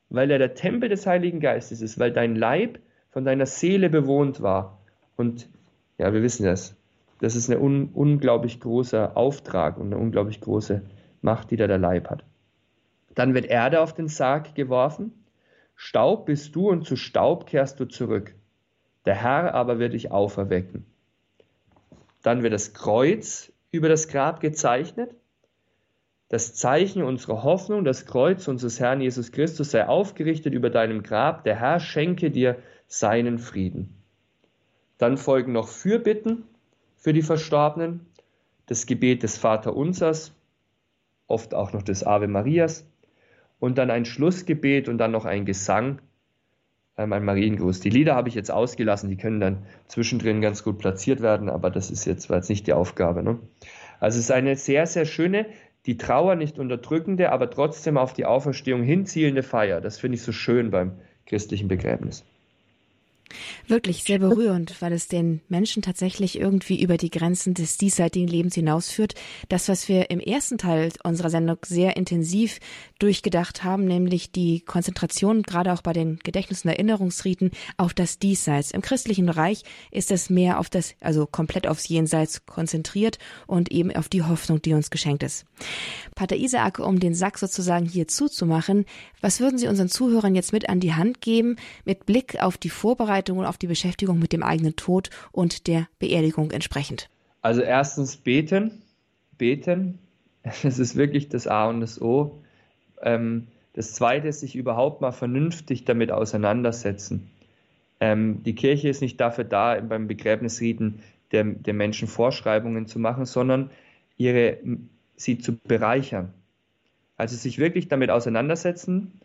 [0.09, 2.79] weil er der Tempel des Heiligen Geistes ist, weil dein Leib
[3.11, 4.81] von deiner Seele bewohnt war.
[5.17, 5.51] Und
[5.99, 6.75] ja, wir wissen das.
[7.21, 10.81] Das ist ein un unglaublich großer Auftrag und eine unglaublich große
[11.21, 12.25] Macht, die da der Leib hat.
[13.19, 15.25] Dann wird Erde auf den Sarg geworfen.
[15.75, 18.33] Staub bist du und zu Staub kehrst du zurück.
[19.07, 20.87] Der Herr aber wird dich auferwecken.
[22.23, 25.11] Dann wird das Kreuz über das Grab gezeichnet
[26.29, 31.43] das Zeichen unserer Hoffnung, das Kreuz unseres Herrn Jesus Christus sei aufgerichtet über deinem Grab.
[31.45, 33.97] Der Herr schenke dir seinen Frieden.
[34.99, 36.45] Dann folgen noch Fürbitten
[36.99, 38.07] für die Verstorbenen,
[38.66, 40.35] das Gebet des Vaterunsers,
[41.27, 42.87] oft auch noch des Ave Marias
[43.59, 46.01] und dann ein Schlussgebet und dann noch ein Gesang,
[46.97, 47.81] ähm, ein Mariengruß.
[47.81, 51.71] Die Lieder habe ich jetzt ausgelassen, die können dann zwischendrin ganz gut platziert werden, aber
[51.71, 53.23] das ist jetzt, war jetzt nicht die Aufgabe.
[53.23, 53.39] Ne?
[54.01, 55.47] Also es ist eine sehr, sehr schöne,
[55.87, 59.81] die Trauer nicht unterdrückende, aber trotzdem auf die Auferstehung hinzielende Feier.
[59.81, 60.93] Das finde ich so schön beim
[61.27, 62.25] christlichen Begräbnis.
[63.66, 68.55] Wirklich sehr berührend, weil es den Menschen tatsächlich irgendwie über die Grenzen des diesseitigen Lebens
[68.55, 69.14] hinausführt.
[69.49, 72.61] Das, was wir im ersten Teil unserer Sendung sehr intensiv
[72.99, 78.70] durchgedacht haben, nämlich die Konzentration gerade auch bei den Gedächtnis- und Erinnerungsriten auf das Diesseits.
[78.70, 83.95] Im christlichen Bereich ist es mehr auf das, also komplett aufs Jenseits konzentriert und eben
[83.95, 85.45] auf die Hoffnung, die uns geschenkt ist.
[86.14, 88.85] Pater Isaak, um den Sack sozusagen hier zuzumachen,
[89.20, 92.70] was würden Sie unseren Zuhörern jetzt mit an die Hand geben, mit Blick auf die
[92.70, 97.09] Vorbereitung und auf die Beschäftigung mit dem eigenen Tod und der Beerdigung entsprechend?
[97.43, 98.83] Also erstens beten,
[99.37, 99.99] beten.
[100.62, 102.39] Das ist wirklich das A und das O.
[103.03, 107.31] Ähm, das Zweite ist sich überhaupt mal vernünftig damit auseinandersetzen.
[108.01, 111.01] Ähm, die Kirche ist nicht dafür da, beim Begräbnisriten
[111.33, 113.71] der, der Menschen Vorschreibungen zu machen, sondern
[114.16, 114.59] ihre,
[115.16, 116.33] sie zu bereichern.
[117.16, 119.21] Also sich wirklich damit auseinandersetzen,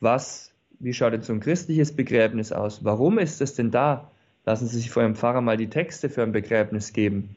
[0.00, 2.84] was, wie schaut denn so ein christliches Begräbnis aus?
[2.84, 4.10] Warum ist es denn da?
[4.44, 7.36] Lassen Sie sich vor Ihrem Pfarrer mal die Texte für ein Begräbnis geben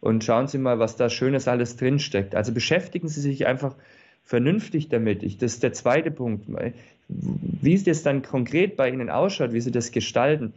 [0.00, 2.34] und schauen Sie mal, was da Schönes alles drinsteckt.
[2.34, 3.76] Also beschäftigen Sie sich einfach
[4.24, 5.22] vernünftig damit.
[5.22, 6.46] Ich, das ist der zweite Punkt.
[7.08, 10.52] Wie es jetzt dann konkret bei Ihnen ausschaut, wie Sie das gestalten,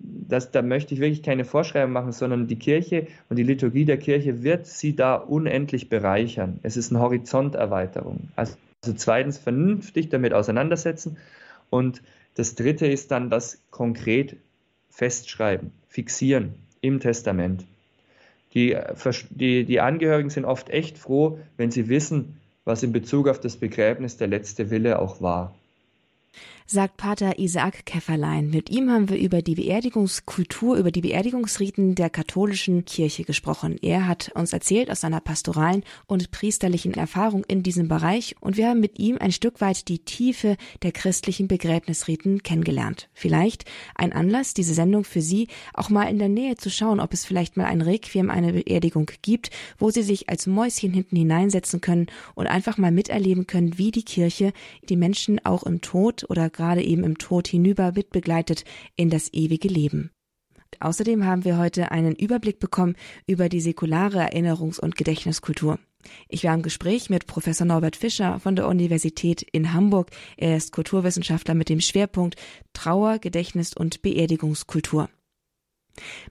[0.00, 3.96] das, da möchte ich wirklich keine Vorschreibung machen, sondern die Kirche und die Liturgie der
[3.96, 6.60] Kirche wird sie da unendlich bereichern.
[6.62, 8.28] Es ist eine Horizonterweiterung.
[8.36, 8.54] Also,
[8.84, 11.16] also zweitens vernünftig damit auseinandersetzen
[11.70, 12.02] und
[12.34, 14.36] das dritte ist dann das konkret
[14.90, 17.66] festschreiben, fixieren im Testament.
[18.54, 18.76] Die,
[19.30, 23.56] die, die Angehörigen sind oft echt froh, wenn sie wissen, was in Bezug auf das
[23.56, 25.54] Begräbnis der letzte Wille auch war
[26.70, 28.50] sagt Pater Isaac Käfferlein.
[28.50, 33.78] Mit ihm haben wir über die Beerdigungskultur, über die Beerdigungsriten der katholischen Kirche gesprochen.
[33.80, 38.68] Er hat uns erzählt aus seiner pastoralen und priesterlichen Erfahrung in diesem Bereich und wir
[38.68, 43.08] haben mit ihm ein Stück weit die Tiefe der christlichen Begräbnisriten kennengelernt.
[43.14, 43.64] Vielleicht
[43.94, 47.24] ein Anlass, diese Sendung für Sie auch mal in der Nähe zu schauen, ob es
[47.24, 49.48] vielleicht mal ein Requiem, eine Beerdigung gibt,
[49.78, 54.04] wo Sie sich als Mäuschen hinten hineinsetzen können und einfach mal miterleben können, wie die
[54.04, 54.52] Kirche
[54.90, 58.64] die Menschen auch im Tod oder gerade eben im Tod hinüber mitbegleitet
[58.96, 60.10] in das ewige Leben.
[60.80, 62.96] Außerdem haben wir heute einen Überblick bekommen
[63.26, 65.78] über die säkulare Erinnerungs- und Gedächtniskultur.
[66.28, 70.10] Ich war im Gespräch mit Professor Norbert Fischer von der Universität in Hamburg.
[70.36, 72.36] Er ist Kulturwissenschaftler mit dem Schwerpunkt
[72.72, 75.08] Trauer, Gedächtnis und Beerdigungskultur.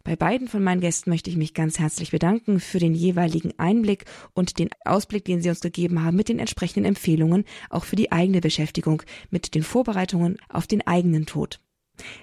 [0.04, 4.06] Bei beiden von meinen Gästen möchte ich mich ganz herzlich bedanken für den jeweiligen Einblick
[4.34, 8.12] und den Ausblick, den sie uns gegeben haben mit den entsprechenden Empfehlungen, auch für die
[8.12, 11.60] eigene Beschäftigung mit den Vorbereitungen auf den eigenen Tod.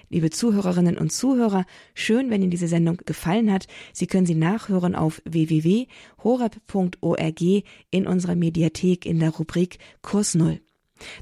[0.09, 3.67] Liebe Zuhörerinnen und Zuhörer, schön, wenn Ihnen diese Sendung gefallen hat.
[3.93, 7.41] Sie können sie nachhören auf www.horeb.org
[7.91, 10.61] in unserer Mediathek in der Rubrik Kurs Null.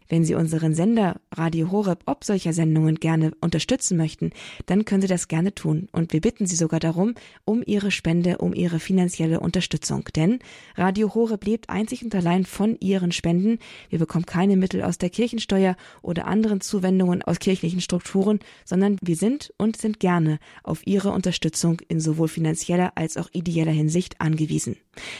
[0.07, 4.31] Wenn Sie unseren Sender Radio Horeb ob solcher Sendungen gerne unterstützen möchten,
[4.65, 5.87] dann können Sie das gerne tun.
[5.91, 7.15] Und wir bitten Sie sogar darum,
[7.45, 10.09] um Ihre Spende, um Ihre finanzielle Unterstützung.
[10.15, 10.39] Denn
[10.75, 13.59] Radio Horeb lebt einzig und allein von Ihren Spenden.
[13.89, 19.15] Wir bekommen keine Mittel aus der Kirchensteuer oder anderen Zuwendungen aus kirchlichen Strukturen, sondern wir
[19.15, 24.77] sind und sind gerne auf Ihre Unterstützung in sowohl finanzieller als auch ideeller Hinsicht angewiesen.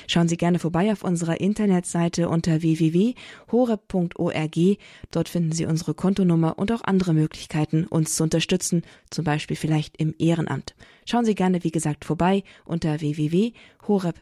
[0.08, 4.78] Schauen Sie gerne vorbei auf unserer Internetseite unter www.horeb.org AG.
[5.12, 9.98] Dort finden Sie unsere Kontonummer und auch andere Möglichkeiten, uns zu unterstützen, zum Beispiel vielleicht
[9.98, 10.76] im Ehrenamt.
[11.06, 14.14] Schauen Sie gerne, wie gesagt, vorbei unter www.horeb.org.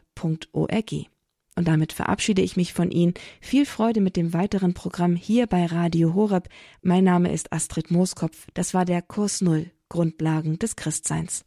[1.54, 3.12] Und damit verabschiede ich mich von Ihnen.
[3.40, 6.48] Viel Freude mit dem weiteren Programm hier bei Radio Horeb.
[6.80, 8.46] Mein Name ist Astrid Mooskopf.
[8.54, 11.44] Das war der Kurs Null Grundlagen des Christseins.